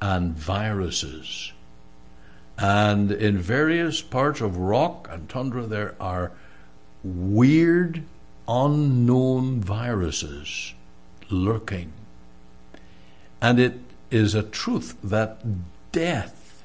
and 0.00 0.34
viruses. 0.34 1.52
And 2.58 3.10
in 3.10 3.38
various 3.38 4.02
parts 4.02 4.40
of 4.40 4.56
rock 4.56 5.08
and 5.10 5.28
tundra, 5.28 5.66
there 5.66 5.96
are 5.98 6.30
weird, 7.02 8.02
unknown 8.52 9.60
viruses 9.60 10.74
lurking. 11.30 11.90
And 13.40 13.58
it 13.58 13.78
is 14.10 14.34
a 14.34 14.42
truth 14.42 14.96
that 15.02 15.40
death 15.90 16.62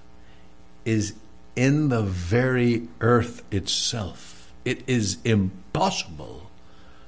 is 0.83 1.13
in 1.55 1.89
the 1.89 2.01
very 2.01 2.87
earth 2.99 3.41
itself. 3.51 4.51
It 4.65 4.83
is 4.85 5.17
impossible 5.23 6.51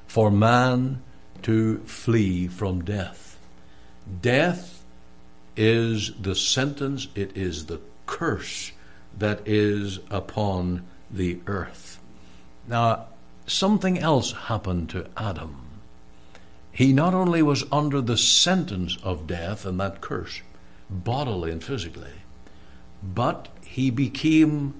for 0.07 0.31
man 0.31 1.01
to 1.41 1.79
flee 1.79 2.47
from 2.47 2.83
death. 2.83 3.37
Death 4.21 4.81
is 5.57 6.13
the 6.19 6.35
sentence, 6.35 7.09
it 7.15 7.35
is 7.35 7.65
the 7.65 7.81
curse 8.05 8.71
that 9.17 9.45
is 9.45 9.99
upon 10.09 10.85
the 11.11 11.39
earth. 11.47 11.99
Now, 12.67 13.07
something 13.49 13.97
else 13.97 14.31
happened 14.31 14.89
to 14.89 15.07
Adam. 15.17 15.57
He 16.71 16.93
not 16.93 17.13
only 17.13 17.41
was 17.41 17.65
under 17.71 18.01
the 18.01 18.17
sentence 18.17 18.97
of 19.03 19.27
death 19.27 19.65
and 19.65 19.79
that 19.79 20.01
curse, 20.01 20.41
bodily 20.89 21.51
and 21.51 21.63
physically, 21.63 22.13
but 23.03 23.49
he 23.63 23.89
became 23.89 24.73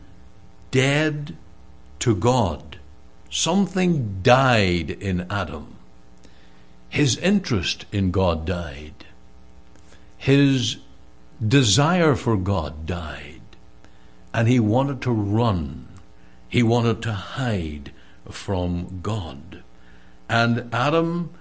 dead 0.71 1.35
to 1.99 2.15
God. 2.15 2.79
Something 3.29 4.19
died 4.23 4.89
in 4.89 5.27
Adam. 5.29 5.75
His 6.89 7.17
interest 7.17 7.85
in 7.91 8.11
God 8.11 8.45
died. 8.45 9.05
His 10.17 10.77
desire 11.45 12.15
for 12.15 12.35
God 12.35 12.85
died. 12.85 13.41
And 14.33 14.47
he 14.47 14.59
wanted 14.59 15.01
to 15.03 15.11
run. 15.11 15.87
He 16.47 16.63
wanted 16.63 17.01
to 17.03 17.13
hide 17.13 17.91
from 18.31 18.99
God. 19.01 19.63
And 20.27 20.73
Adam 20.73 21.31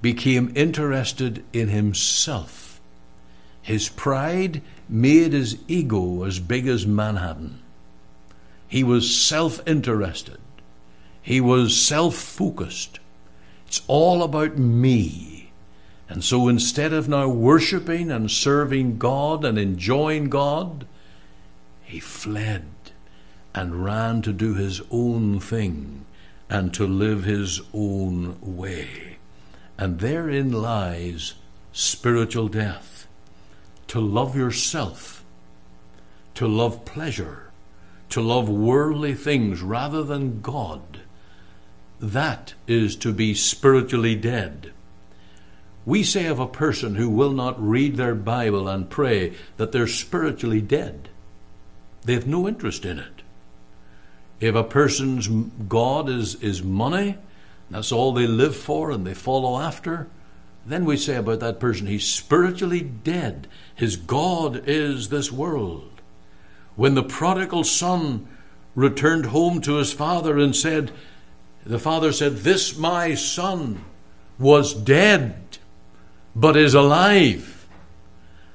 became 0.00 0.52
interested 0.56 1.44
in 1.52 1.68
himself. 1.68 2.80
His 3.62 3.88
pride 3.88 4.62
made 4.88 5.32
his 5.32 5.58
ego 5.68 6.24
as 6.24 6.40
big 6.40 6.66
as 6.66 6.86
Manhattan. 6.86 7.60
He 8.66 8.82
was 8.82 9.14
self 9.14 9.66
interested. 9.66 10.38
He 11.22 11.40
was 11.40 11.80
self 11.80 12.16
focused. 12.16 12.98
It's 13.66 13.82
all 13.86 14.22
about 14.22 14.58
me. 14.58 15.52
And 16.08 16.24
so 16.24 16.48
instead 16.48 16.92
of 16.92 17.08
now 17.08 17.28
worshipping 17.28 18.10
and 18.10 18.30
serving 18.30 18.98
God 18.98 19.44
and 19.44 19.56
enjoying 19.56 20.28
God, 20.28 20.86
he 21.82 22.00
fled 22.00 22.66
and 23.54 23.84
ran 23.84 24.20
to 24.22 24.32
do 24.32 24.54
his 24.54 24.82
own 24.90 25.38
thing 25.40 26.04
and 26.52 26.74
to 26.74 26.86
live 26.86 27.24
his 27.24 27.62
own 27.72 28.36
way. 28.42 29.16
And 29.78 30.00
therein 30.00 30.52
lies 30.52 31.32
spiritual 31.72 32.48
death. 32.48 33.06
To 33.88 34.00
love 34.00 34.36
yourself, 34.36 35.24
to 36.34 36.46
love 36.46 36.84
pleasure, 36.84 37.50
to 38.10 38.20
love 38.20 38.50
worldly 38.50 39.14
things 39.14 39.62
rather 39.62 40.02
than 40.02 40.42
God 40.42 41.00
that 42.02 42.52
is 42.66 42.96
to 42.96 43.12
be 43.12 43.32
spiritually 43.32 44.16
dead. 44.16 44.72
We 45.86 46.02
say 46.02 46.26
of 46.26 46.38
a 46.38 46.46
person 46.46 46.96
who 46.96 47.08
will 47.08 47.32
not 47.32 47.62
read 47.62 47.96
their 47.96 48.14
Bible 48.14 48.68
and 48.68 48.90
pray 48.90 49.34
that 49.56 49.72
they're 49.72 49.86
spiritually 49.86 50.60
dead. 50.60 51.08
They 52.04 52.14
have 52.14 52.26
no 52.26 52.46
interest 52.46 52.84
in 52.84 52.98
it. 52.98 53.21
If 54.42 54.56
a 54.56 54.64
person's 54.64 55.28
God 55.28 56.08
is, 56.08 56.34
is 56.42 56.64
money, 56.64 57.16
that's 57.70 57.92
all 57.92 58.12
they 58.12 58.26
live 58.26 58.56
for 58.56 58.90
and 58.90 59.06
they 59.06 59.14
follow 59.14 59.60
after, 59.60 60.08
then 60.66 60.84
we 60.84 60.96
say 60.96 61.14
about 61.14 61.38
that 61.38 61.60
person, 61.60 61.86
he's 61.86 62.08
spiritually 62.08 62.80
dead. 62.80 63.46
His 63.72 63.94
God 63.94 64.64
is 64.66 65.10
this 65.10 65.30
world. 65.30 66.00
When 66.74 66.96
the 66.96 67.04
prodigal 67.04 67.62
son 67.62 68.26
returned 68.74 69.26
home 69.26 69.60
to 69.60 69.76
his 69.76 69.92
father 69.92 70.36
and 70.38 70.56
said, 70.56 70.90
the 71.64 71.78
father 71.78 72.10
said, 72.10 72.38
This 72.38 72.76
my 72.76 73.14
son 73.14 73.84
was 74.40 74.74
dead, 74.74 75.58
but 76.34 76.56
is 76.56 76.74
alive. 76.74 77.68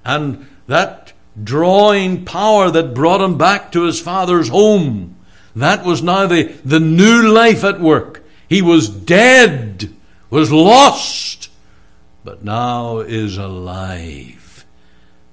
And 0.04 0.47
that 0.67 1.13
drawing 1.41 2.26
power 2.26 2.69
that 2.71 2.93
brought 2.93 3.21
him 3.21 3.38
back 3.38 3.71
to 3.71 3.84
his 3.84 4.02
father's 4.02 4.50
home, 4.50 5.16
that 5.61 5.83
was 5.85 6.03
now 6.03 6.27
the, 6.27 6.43
the 6.65 6.79
new 6.79 7.31
life 7.31 7.63
at 7.63 7.79
work. 7.79 8.23
He 8.47 8.61
was 8.61 8.89
dead, 8.89 9.93
was 10.29 10.51
lost, 10.51 11.49
but 12.23 12.43
now 12.43 12.99
is 12.99 13.37
alive. 13.37 14.65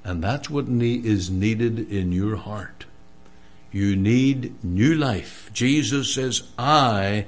And 0.05 0.23
that's 0.23 0.51
what 0.51 0.67
is 0.69 1.31
needed 1.31 1.91
in 1.91 2.13
your 2.13 2.37
heart. 2.37 2.85
You 3.73 3.97
need 3.97 4.63
new 4.63 4.95
life. 4.95 5.51
Jesus 5.53 6.15
says, 6.15 6.45
I 6.59 7.27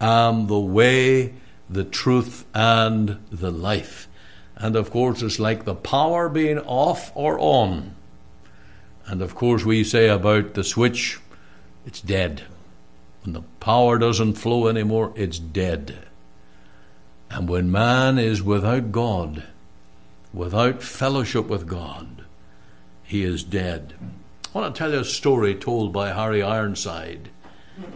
am 0.00 0.46
the 0.46 0.60
way, 0.60 1.34
the 1.68 1.84
truth, 1.84 2.44
and 2.54 3.18
the 3.30 3.50
life. 3.50 4.06
And 4.54 4.76
of 4.76 4.90
course, 4.90 5.22
it's 5.22 5.38
like 5.38 5.64
the 5.64 5.74
power 5.74 6.28
being 6.28 6.58
off 6.58 7.10
or 7.14 7.38
on. 7.40 7.94
And 9.06 9.22
of 9.22 9.34
course, 9.34 9.64
we 9.64 9.82
say 9.84 10.08
about 10.08 10.54
the 10.54 10.62
switch, 10.62 11.18
it's 11.88 12.02
dead. 12.02 12.42
When 13.24 13.32
the 13.32 13.40
power 13.60 13.96
doesn't 13.96 14.34
flow 14.34 14.68
anymore, 14.68 15.10
it's 15.16 15.38
dead. 15.38 15.96
And 17.30 17.48
when 17.48 17.72
man 17.72 18.18
is 18.18 18.42
without 18.42 18.92
God, 18.92 19.44
without 20.34 20.82
fellowship 20.82 21.46
with 21.46 21.66
God, 21.66 22.26
he 23.02 23.22
is 23.22 23.42
dead. 23.42 23.94
I 24.54 24.58
want 24.58 24.74
to 24.74 24.78
tell 24.78 24.92
you 24.92 24.98
a 24.98 25.04
story 25.04 25.54
told 25.54 25.94
by 25.94 26.12
Harry 26.12 26.42
Ironside. 26.42 27.30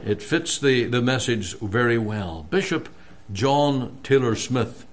It 0.07 0.23
fits 0.23 0.59
the, 0.59 0.87
the 0.87 1.03
message 1.03 1.59
very 1.59 1.99
well. 1.99 2.47
Bishop 2.49 2.89
John 3.31 3.99
Taylor 4.03 4.37
Smith 4.37 4.87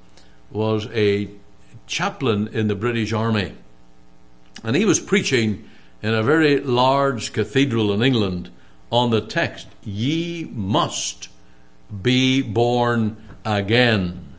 was 0.51 0.87
a 0.87 1.29
chaplain 1.87 2.49
in 2.49 2.67
the 2.67 2.75
British 2.75 3.13
Army, 3.13 3.53
and 4.61 4.75
he 4.75 4.83
was 4.83 4.99
preaching 4.99 5.69
in 6.03 6.13
a 6.13 6.21
very 6.21 6.59
large 6.59 7.31
cathedral 7.31 7.93
in 7.93 8.03
England 8.03 8.49
on 8.91 9.09
the 9.11 9.21
text, 9.21 9.67
Ye 9.83 10.45
must 10.53 11.29
be 12.01 12.41
born 12.41 13.17
again. 13.45 14.33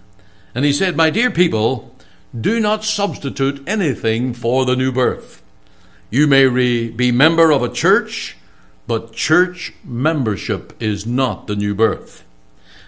And 0.55 0.65
he 0.65 0.73
said, 0.73 0.97
My 0.97 1.11
dear 1.11 1.31
people, 1.31 1.95
do 2.39 2.61
not 2.61 2.85
substitute 2.85 3.63
anything 3.67 4.35
for 4.35 4.65
the 4.65 4.77
new 4.77 4.93
birth. 4.93 5.43
You 6.11 6.27
may 6.27 6.47
re- 6.47 6.91
be 6.91 7.13
member 7.13 7.51
of 7.51 7.63
a 7.63 7.69
church 7.69 8.37
but 8.91 9.13
church 9.13 9.73
membership 9.85 10.73
is 10.83 11.07
not 11.07 11.47
the 11.47 11.55
new 11.55 11.77
birth. 11.77 12.25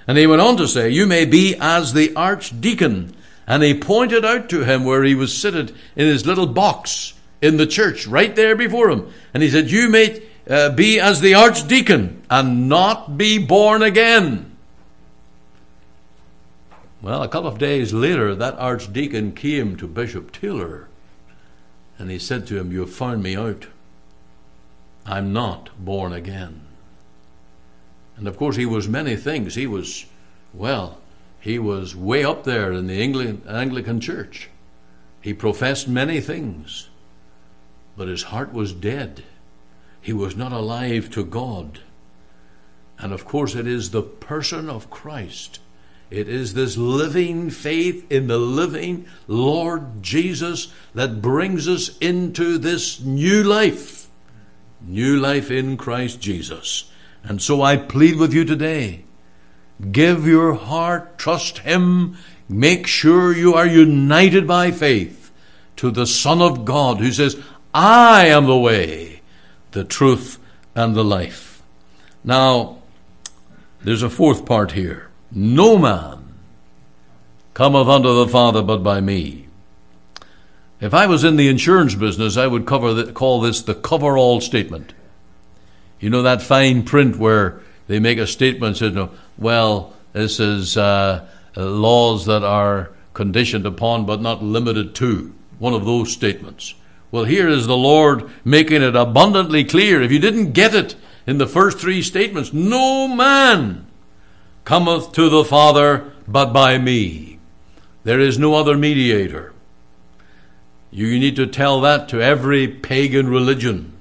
And 0.08 0.18
he 0.18 0.26
went 0.26 0.42
on 0.42 0.56
to 0.56 0.66
say, 0.66 0.90
You 0.90 1.06
may 1.06 1.24
be 1.24 1.54
as 1.60 1.92
the 1.92 2.12
archdeacon. 2.16 3.14
And 3.46 3.62
he 3.62 3.78
pointed 3.78 4.24
out 4.24 4.48
to 4.48 4.64
him 4.64 4.84
where 4.84 5.04
he 5.04 5.14
was 5.14 5.32
seated 5.32 5.72
in 5.94 6.08
his 6.08 6.26
little 6.26 6.48
box 6.48 7.14
in 7.40 7.56
the 7.56 7.68
church, 7.68 8.08
right 8.08 8.34
there 8.34 8.56
before 8.56 8.90
him. 8.90 9.12
And 9.32 9.44
he 9.44 9.48
said, 9.48 9.70
You 9.70 9.88
may 9.88 10.24
uh, 10.48 10.70
be 10.70 10.98
as 10.98 11.20
the 11.20 11.34
archdeacon 11.34 12.22
and 12.30 12.68
not 12.68 13.16
be 13.16 13.38
born 13.38 13.82
again. 13.82 14.56
Well, 17.00 17.22
a 17.22 17.28
couple 17.28 17.48
of 17.48 17.58
days 17.58 17.92
later, 17.92 18.34
that 18.34 18.58
archdeacon 18.58 19.32
came 19.32 19.76
to 19.76 19.88
Bishop 19.88 20.32
Taylor 20.32 20.88
and 21.98 22.10
he 22.10 22.18
said 22.18 22.46
to 22.46 22.58
him, 22.58 22.72
You 22.72 22.80
have 22.80 22.92
found 22.92 23.22
me 23.22 23.36
out. 23.36 23.66
I'm 25.04 25.32
not 25.32 25.70
born 25.84 26.12
again. 26.12 26.62
And 28.16 28.28
of 28.28 28.36
course, 28.36 28.56
he 28.56 28.66
was 28.66 28.88
many 28.88 29.16
things. 29.16 29.54
He 29.54 29.66
was, 29.66 30.06
well, 30.52 30.98
he 31.40 31.58
was 31.58 31.96
way 31.96 32.24
up 32.24 32.44
there 32.44 32.72
in 32.72 32.86
the 32.86 33.02
Anglican 33.02 34.00
church. 34.00 34.48
He 35.20 35.34
professed 35.34 35.88
many 35.88 36.20
things, 36.20 36.88
but 37.96 38.08
his 38.08 38.24
heart 38.24 38.52
was 38.52 38.72
dead. 38.72 39.24
He 40.02 40.12
was 40.12 40.36
not 40.36 40.52
alive 40.52 41.08
to 41.10 41.24
God. 41.24 41.80
And 42.98 43.14
of 43.14 43.24
course, 43.24 43.54
it 43.54 43.66
is 43.66 43.90
the 43.90 44.02
person 44.02 44.68
of 44.68 44.90
Christ. 44.90 45.60
It 46.10 46.28
is 46.28 46.52
this 46.52 46.76
living 46.76 47.48
faith 47.48 48.04
in 48.12 48.26
the 48.26 48.36
living 48.36 49.06
Lord 49.26 50.02
Jesus 50.02 50.70
that 50.94 51.22
brings 51.22 51.66
us 51.66 51.96
into 51.98 52.58
this 52.58 53.00
new 53.00 53.42
life 53.42 54.02
new 54.86 55.18
life 55.18 55.50
in 55.50 55.76
Christ 55.76 56.20
Jesus. 56.20 56.90
And 57.22 57.40
so 57.40 57.62
I 57.62 57.76
plead 57.76 58.16
with 58.16 58.34
you 58.34 58.44
today 58.44 59.04
give 59.90 60.26
your 60.26 60.54
heart, 60.54 61.18
trust 61.18 61.58
Him, 61.58 62.16
make 62.48 62.86
sure 62.86 63.34
you 63.34 63.54
are 63.54 63.66
united 63.66 64.46
by 64.46 64.70
faith 64.70 65.32
to 65.76 65.90
the 65.90 66.06
Son 66.06 66.40
of 66.40 66.64
God 66.64 66.98
who 66.98 67.10
says, 67.10 67.40
I 67.74 68.26
am 68.26 68.46
the 68.46 68.56
way, 68.56 69.11
the 69.72 69.84
truth, 69.84 70.38
and 70.74 70.94
the 70.94 71.04
life. 71.04 71.62
Now, 72.24 72.78
there's 73.82 74.02
a 74.02 74.10
fourth 74.10 74.46
part 74.46 74.72
here. 74.72 75.08
No 75.30 75.76
man 75.76 76.34
cometh 77.54 77.88
unto 77.88 78.14
the 78.14 78.28
Father 78.28 78.62
but 78.62 78.82
by 78.82 79.00
me. 79.00 79.48
If 80.80 80.94
I 80.94 81.06
was 81.06 81.24
in 81.24 81.36
the 81.36 81.48
insurance 81.48 81.94
business, 81.94 82.36
I 82.36 82.46
would 82.46 82.66
cover 82.66 82.94
the, 82.94 83.12
call 83.12 83.40
this 83.40 83.62
the 83.62 83.74
cover 83.74 84.18
all 84.18 84.40
statement. 84.40 84.92
You 86.00 86.10
know 86.10 86.22
that 86.22 86.42
fine 86.42 86.82
print 86.82 87.16
where 87.16 87.60
they 87.86 88.00
make 88.00 88.18
a 88.18 88.26
statement 88.26 88.78
says, 88.78 88.96
well, 89.38 89.94
this 90.12 90.40
is 90.40 90.76
uh, 90.76 91.26
laws 91.56 92.26
that 92.26 92.42
are 92.42 92.90
conditioned 93.14 93.66
upon 93.66 94.06
but 94.06 94.20
not 94.20 94.42
limited 94.42 94.94
to. 94.96 95.32
One 95.58 95.74
of 95.74 95.84
those 95.84 96.12
statements. 96.12 96.74
Well, 97.12 97.24
here 97.24 97.46
is 97.46 97.66
the 97.66 97.76
Lord 97.76 98.28
making 98.42 98.82
it 98.82 98.96
abundantly 98.96 99.64
clear. 99.64 100.00
If 100.00 100.10
you 100.10 100.18
didn't 100.18 100.52
get 100.52 100.74
it 100.74 100.96
in 101.26 101.36
the 101.36 101.46
first 101.46 101.78
three 101.78 102.00
statements, 102.02 102.54
no 102.54 103.06
man 103.06 103.86
cometh 104.64 105.12
to 105.12 105.28
the 105.28 105.44
Father 105.44 106.10
but 106.26 106.54
by 106.54 106.78
me. 106.78 107.38
There 108.02 108.18
is 108.18 108.38
no 108.38 108.54
other 108.54 108.78
mediator. 108.78 109.52
You 110.90 111.18
need 111.18 111.36
to 111.36 111.46
tell 111.46 111.82
that 111.82 112.08
to 112.08 112.22
every 112.22 112.66
pagan 112.66 113.28
religion. 113.28 113.92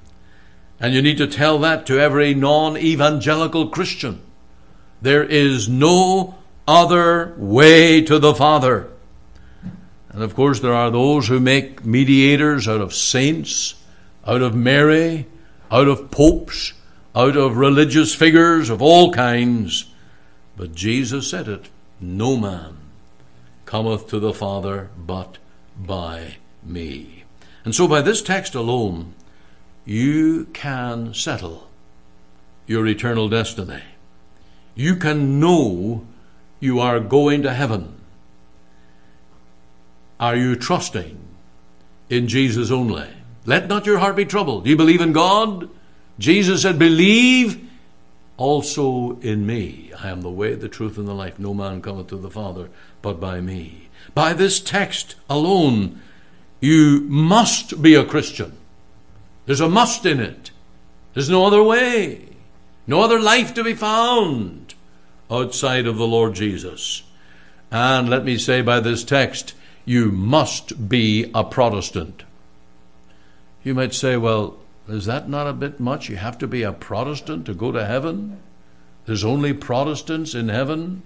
And 0.80 0.94
you 0.94 1.02
need 1.02 1.18
to 1.18 1.28
tell 1.28 1.60
that 1.60 1.86
to 1.88 2.00
every 2.00 2.34
non 2.34 2.78
evangelical 2.78 3.68
Christian. 3.68 4.22
There 5.02 5.24
is 5.24 5.68
no 5.68 6.36
other 6.68 7.34
way 7.38 8.02
to 8.04 8.20
the 8.20 8.34
Father. 8.34 8.90
And 10.14 10.24
of 10.24 10.36
course, 10.36 10.60
there 10.60 10.74
are 10.74 10.92
those 10.92 11.28
who 11.28 11.40
make 11.40 11.86
mediators 11.86 12.68
out 12.68 12.82
of 12.82 12.94
saints, 12.94 13.76
out 14.28 14.42
of 14.42 14.54
Mary, 14.54 15.26
out 15.72 15.88
of 15.88 16.12
popes, 16.12 16.74
out 17.16 17.38
of 17.38 17.58
religious 17.58 18.14
figures 18.14 18.70
of 18.70 18.82
all 18.82 19.12
kinds. 19.12 19.86
But 20.58 20.76
Jesus 20.76 21.30
said 21.30 21.48
it 21.48 21.70
no 22.00 22.36
man 22.36 22.78
cometh 23.66 24.08
to 24.10 24.20
the 24.20 24.34
Father 24.34 24.90
but 24.98 25.38
by 25.78 26.38
me. 26.64 27.24
And 27.64 27.74
so, 27.74 27.88
by 27.88 28.02
this 28.02 28.22
text 28.22 28.56
alone, 28.56 29.14
you 29.86 30.46
can 30.52 31.14
settle 31.14 31.70
your 32.68 32.86
eternal 32.88 33.30
destiny. 33.30 33.84
You 34.76 34.96
can 34.96 35.40
know 35.40 36.06
you 36.60 36.80
are 36.80 37.00
going 37.00 37.44
to 37.44 37.54
heaven. 37.54 38.01
Are 40.22 40.36
you 40.36 40.56
trusting 40.56 41.18
in 42.10 42.28
Jesus 42.28 42.70
only? 42.70 43.10
Let 43.46 43.68
not 43.68 43.88
your 43.88 43.98
heart 43.98 44.16
be 44.16 44.26
troubled. 44.26 44.64
Do 44.64 44.70
you 44.70 44.78
believe 44.78 45.02
in 45.02 45.14
God? 45.14 45.68
Jesus 46.20 46.62
said, 46.62 46.78
Believe 46.78 47.68
also 48.38 49.20
in 49.22 49.48
me. 49.48 49.92
I 50.00 50.10
am 50.10 50.22
the 50.22 50.30
way, 50.30 50.54
the 50.54 50.70
truth, 50.70 51.00
and 51.00 51.08
the 51.08 51.14
life. 51.14 51.40
No 51.40 51.56
man 51.56 51.82
cometh 51.82 52.08
to 52.08 52.18
the 52.18 52.30
Father 52.30 52.70
but 53.02 53.20
by 53.20 53.42
me. 53.42 53.90
By 54.14 54.34
this 54.34 54.60
text 54.60 55.16
alone, 55.28 56.00
you 56.60 57.02
must 57.02 57.82
be 57.82 57.96
a 57.96 58.06
Christian. 58.06 58.54
There's 59.48 59.60
a 59.60 59.70
must 59.70 60.06
in 60.06 60.20
it. 60.20 60.52
There's 61.14 61.30
no 61.30 61.46
other 61.46 61.64
way, 61.64 62.30
no 62.88 63.02
other 63.02 63.20
life 63.20 63.54
to 63.56 63.64
be 63.64 63.74
found 63.74 64.76
outside 65.30 65.88
of 65.88 65.98
the 65.98 66.08
Lord 66.08 66.36
Jesus. 66.36 67.04
And 67.72 68.10
let 68.10 68.24
me 68.24 68.38
say 68.38 68.62
by 68.62 68.80
this 68.80 69.04
text, 69.04 69.56
you 69.86 70.12
must 70.12 70.90
be 70.90 71.30
a 71.34 71.44
Protestant. 71.44 72.24
You 73.64 73.74
might 73.74 73.94
say, 73.94 74.18
well, 74.18 74.58
is 74.88 75.06
that 75.06 75.30
not 75.30 75.48
a 75.48 75.54
bit 75.54 75.80
much? 75.80 76.10
You 76.10 76.18
have 76.18 76.38
to 76.40 76.48
be 76.48 76.64
a 76.64 76.74
Protestant 76.74 77.46
to 77.46 77.54
go 77.54 77.72
to 77.72 77.86
heaven? 77.86 78.42
There's 79.06 79.24
only 79.24 79.54
Protestants 79.54 80.36
in 80.36 80.50
heaven? 80.50 81.04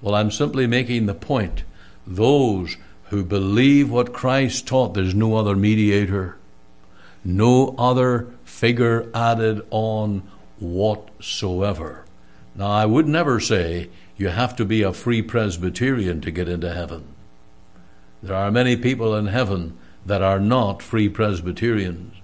Well, 0.00 0.14
I'm 0.14 0.30
simply 0.30 0.66
making 0.66 1.06
the 1.06 1.14
point. 1.14 1.64
Those 2.06 2.76
who 3.04 3.24
believe 3.24 3.90
what 3.90 4.12
Christ 4.12 4.66
taught, 4.66 4.94
there's 4.94 5.14
no 5.14 5.36
other 5.36 5.56
mediator, 5.56 6.36
no 7.24 7.74
other 7.78 8.28
figure 8.44 9.10
added 9.14 9.62
on 9.70 10.22
whatsoever. 10.58 12.04
Now, 12.54 12.70
I 12.70 12.86
would 12.86 13.08
never 13.08 13.40
say 13.40 13.88
you 14.16 14.28
have 14.28 14.54
to 14.56 14.64
be 14.64 14.82
a 14.82 14.92
free 14.92 15.22
Presbyterian 15.22 16.20
to 16.20 16.30
get 16.30 16.48
into 16.48 16.72
heaven. 16.72 17.13
There 18.24 18.36
are 18.36 18.50
many 18.50 18.74
people 18.74 19.14
in 19.14 19.26
heaven 19.26 19.76
that 20.06 20.22
are 20.22 20.40
not 20.40 20.82
free 20.82 21.10
Presbyterians. 21.10 22.14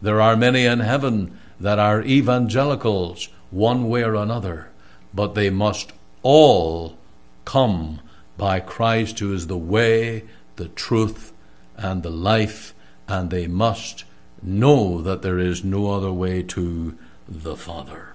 There 0.00 0.20
are 0.20 0.36
many 0.36 0.66
in 0.66 0.78
heaven 0.78 1.36
that 1.58 1.80
are 1.80 2.00
evangelicals 2.00 3.28
one 3.50 3.88
way 3.88 4.04
or 4.04 4.14
another, 4.14 4.68
but 5.12 5.34
they 5.34 5.50
must 5.50 5.90
all 6.22 6.96
come 7.44 7.98
by 8.36 8.60
Christ, 8.60 9.18
who 9.18 9.34
is 9.34 9.48
the 9.48 9.58
way, 9.58 10.22
the 10.54 10.68
truth, 10.68 11.32
and 11.76 12.04
the 12.04 12.10
life, 12.10 12.72
and 13.08 13.28
they 13.28 13.48
must 13.48 14.04
know 14.40 15.02
that 15.02 15.22
there 15.22 15.40
is 15.40 15.64
no 15.64 15.90
other 15.90 16.12
way 16.12 16.44
to 16.44 16.96
the 17.28 17.56
Father. 17.56 18.10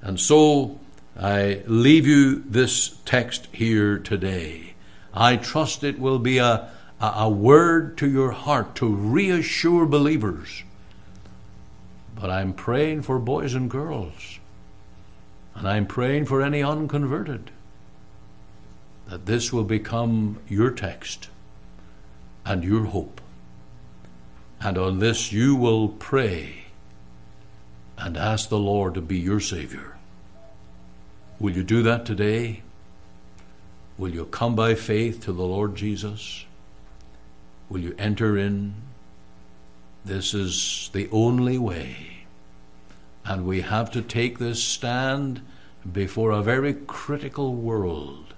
And 0.00 0.18
so 0.18 0.80
I 1.20 1.62
leave 1.66 2.06
you 2.06 2.42
this 2.48 2.96
text 3.04 3.48
here 3.52 3.98
today. 3.98 4.73
I 5.14 5.36
trust 5.36 5.84
it 5.84 5.98
will 5.98 6.18
be 6.18 6.38
a, 6.38 6.68
a, 7.00 7.06
a 7.06 7.28
word 7.30 7.96
to 7.98 8.10
your 8.10 8.32
heart 8.32 8.74
to 8.76 8.92
reassure 8.92 9.86
believers 9.86 10.64
but 12.14 12.30
I'm 12.30 12.52
praying 12.52 13.02
for 13.02 13.18
boys 13.18 13.54
and 13.54 13.70
girls. 13.70 14.38
And 15.54 15.68
I'm 15.68 15.86
praying 15.86 16.26
for 16.26 16.42
any 16.42 16.62
unconverted 16.62 17.50
that 19.08 19.26
this 19.26 19.52
will 19.52 19.64
become 19.64 20.38
your 20.48 20.70
text 20.70 21.28
and 22.44 22.64
your 22.64 22.84
hope. 22.86 23.20
And 24.60 24.78
on 24.78 24.98
this 24.98 25.32
you 25.32 25.54
will 25.54 25.88
pray 25.88 26.64
and 27.98 28.16
ask 28.16 28.48
the 28.48 28.58
Lord 28.58 28.94
to 28.94 29.00
be 29.00 29.18
your 29.18 29.40
Savior. 29.40 29.96
Will 31.38 31.52
you 31.52 31.62
do 31.62 31.82
that 31.82 32.06
today? 32.06 32.62
Will 33.96 34.10
you 34.10 34.24
come 34.26 34.54
by 34.54 34.74
faith 34.74 35.20
to 35.24 35.32
the 35.32 35.44
Lord 35.44 35.76
Jesus? 35.76 36.44
Will 37.68 37.80
you 37.80 37.94
enter 37.98 38.36
in 38.36 38.74
this 40.04 40.34
is 40.34 40.90
the 40.92 41.08
only 41.10 41.56
way. 41.56 42.26
And 43.24 43.46
we 43.46 43.62
have 43.62 43.90
to 43.92 44.02
take 44.02 44.38
this 44.38 44.62
stand 44.62 45.40
before 45.90 46.30
a 46.30 46.42
very 46.42 46.74
critical 46.74 47.54
world 47.54 48.34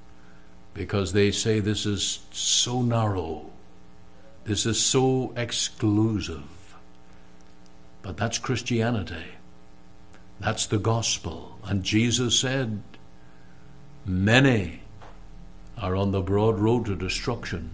because 0.75 1.13
they 1.13 1.33
say 1.33 1.59
this 1.59 1.85
is 1.85 2.21
so 2.31 2.83
narrow, 2.83 3.51
this 4.45 4.65
is 4.65 4.83
so 4.83 5.33
exclusive. 5.37 6.45
But 8.03 8.17
that's 8.17 8.39
Christianity. 8.39 9.25
That's 10.39 10.67
the 10.67 10.79
gospel. 10.79 11.59
And 11.65 11.83
Jesus 11.83 12.39
said, 12.39 12.83
Many 14.05 14.83
are 15.79 15.95
on 15.95 16.11
the 16.11 16.23
broad 16.23 16.59
road 16.59 16.87
to 16.87 16.97
destruction, 16.97 17.71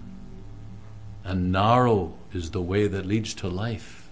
and 1.24 1.52
narrow 1.52 2.14
is 2.32 2.50
the 2.50 2.62
way 2.62 2.88
that 2.88 3.06
leads 3.06 3.34
to 3.34 3.48
life, 3.48 4.08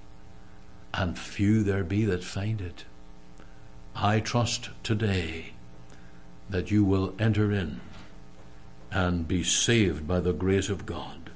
and 0.95 1.18
few 1.18 1.62
there 1.62 1.84
be 1.84 2.05
that 2.05 2.22
find 2.22 2.61
it. 2.61 2.84
I 3.95 4.20
trust 4.20 4.70
today 4.82 5.53
that 6.49 6.70
you 6.70 6.84
will 6.84 7.14
enter 7.18 7.53
in 7.53 7.80
and 8.91 9.26
be 9.26 9.43
saved 9.43 10.07
by 10.07 10.20
the 10.20 10.32
grace 10.32 10.68
of 10.68 10.86
God. 10.86 11.30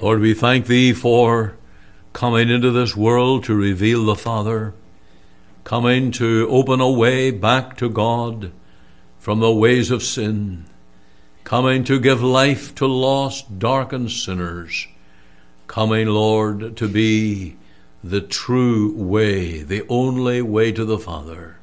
Lord, 0.00 0.20
we 0.20 0.34
thank 0.34 0.66
Thee 0.66 0.92
for 0.92 1.56
coming 2.12 2.50
into 2.50 2.70
this 2.70 2.96
world 2.96 3.44
to 3.44 3.54
reveal 3.54 4.04
the 4.04 4.14
Father, 4.14 4.74
coming 5.64 6.10
to 6.12 6.46
open 6.50 6.80
a 6.80 6.90
way 6.90 7.30
back 7.30 7.76
to 7.78 7.88
God 7.88 8.52
from 9.22 9.38
the 9.38 9.52
ways 9.52 9.92
of 9.92 10.02
sin 10.02 10.64
coming 11.44 11.84
to 11.84 12.00
give 12.00 12.20
life 12.20 12.74
to 12.74 12.84
lost, 12.84 13.56
darkened 13.56 14.10
sinners, 14.10 14.88
coming, 15.68 16.08
Lord, 16.08 16.76
to 16.76 16.88
be 16.88 17.56
the 18.02 18.20
true 18.20 18.92
way, 18.92 19.62
the 19.62 19.86
only 19.88 20.42
way 20.42 20.72
to 20.72 20.84
the 20.84 20.98
Father. 20.98 21.58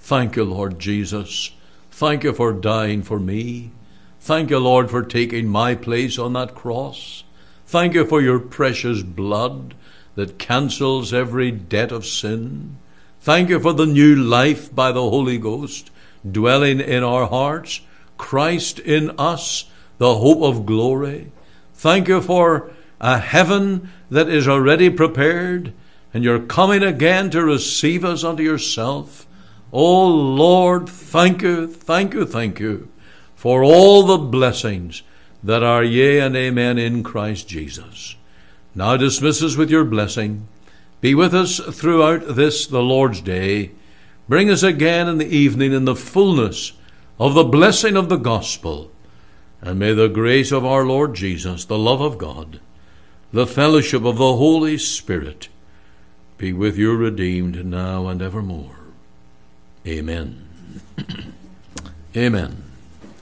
Thank 0.00 0.34
you, 0.34 0.42
Lord 0.42 0.80
Jesus. 0.80 1.52
Thank 1.92 2.24
you 2.24 2.32
for 2.32 2.52
dying 2.52 3.04
for 3.04 3.20
me. 3.20 3.70
Thank 4.18 4.50
you, 4.50 4.58
Lord, 4.58 4.90
for 4.90 5.04
taking 5.04 5.46
my 5.46 5.76
place 5.76 6.18
on 6.18 6.32
that 6.32 6.56
cross. 6.56 7.22
Thank 7.64 7.94
you 7.94 8.04
for 8.04 8.22
your 8.22 8.40
precious 8.40 9.02
blood 9.02 9.74
that 10.16 10.40
cancels 10.40 11.14
every 11.14 11.52
debt 11.52 11.92
of 11.92 12.06
sin. 12.06 12.76
Thank 13.20 13.50
you 13.50 13.60
for 13.60 13.72
the 13.72 13.86
new 13.86 14.16
life 14.16 14.74
by 14.74 14.90
the 14.90 15.08
Holy 15.08 15.38
Ghost 15.38 15.92
dwelling 16.30 16.80
in 16.80 17.02
our 17.02 17.26
hearts 17.26 17.80
Christ 18.16 18.78
in 18.78 19.10
us, 19.18 19.64
the 19.98 20.16
hope 20.16 20.42
of 20.42 20.66
glory. 20.66 21.32
Thank 21.74 22.08
you 22.08 22.20
for 22.20 22.70
a 23.00 23.18
heaven 23.18 23.90
that 24.10 24.28
is 24.28 24.48
already 24.48 24.90
prepared, 24.90 25.72
and 26.12 26.24
you're 26.24 26.40
coming 26.40 26.82
again 26.82 27.30
to 27.30 27.44
receive 27.44 28.04
us 28.04 28.24
unto 28.24 28.42
yourself. 28.42 29.26
Oh 29.72 30.06
Lord, 30.06 30.88
thank 30.88 31.42
you, 31.42 31.66
thank 31.66 32.14
you, 32.14 32.24
thank 32.24 32.60
you 32.60 32.88
for 33.34 33.64
all 33.64 34.04
the 34.04 34.18
blessings 34.18 35.02
that 35.42 35.62
are 35.62 35.84
yea 35.84 36.20
and 36.20 36.36
amen 36.36 36.78
in 36.78 37.02
Christ 37.02 37.48
Jesus. 37.48 38.16
Now 38.74 38.96
dismiss 38.96 39.42
us 39.42 39.56
with 39.56 39.70
your 39.70 39.84
blessing. 39.84 40.48
Be 41.00 41.14
with 41.14 41.34
us 41.34 41.58
throughout 41.58 42.36
this, 42.36 42.66
the 42.66 42.82
Lord's 42.82 43.20
day. 43.20 43.72
Bring 44.28 44.50
us 44.50 44.62
again 44.62 45.08
in 45.08 45.18
the 45.18 45.26
evening 45.26 45.72
in 45.72 45.84
the 45.84 45.96
fullness 45.96 46.72
of 47.18 47.34
the 47.34 47.44
blessing 47.44 47.96
of 47.96 48.08
the 48.08 48.16
gospel. 48.16 48.90
And 49.60 49.78
may 49.78 49.92
the 49.92 50.08
grace 50.08 50.52
of 50.52 50.64
our 50.64 50.84
Lord 50.84 51.14
Jesus, 51.14 51.64
the 51.64 51.78
love 51.78 52.00
of 52.00 52.18
God, 52.18 52.60
the 53.32 53.46
fellowship 53.46 54.04
of 54.04 54.18
the 54.18 54.36
Holy 54.36 54.78
Spirit 54.78 55.48
be 56.38 56.52
with 56.52 56.76
your 56.76 56.96
redeemed 56.96 57.64
now 57.64 58.06
and 58.08 58.20
evermore. 58.20 58.76
Amen. 59.86 60.46
Amen. 62.16 62.63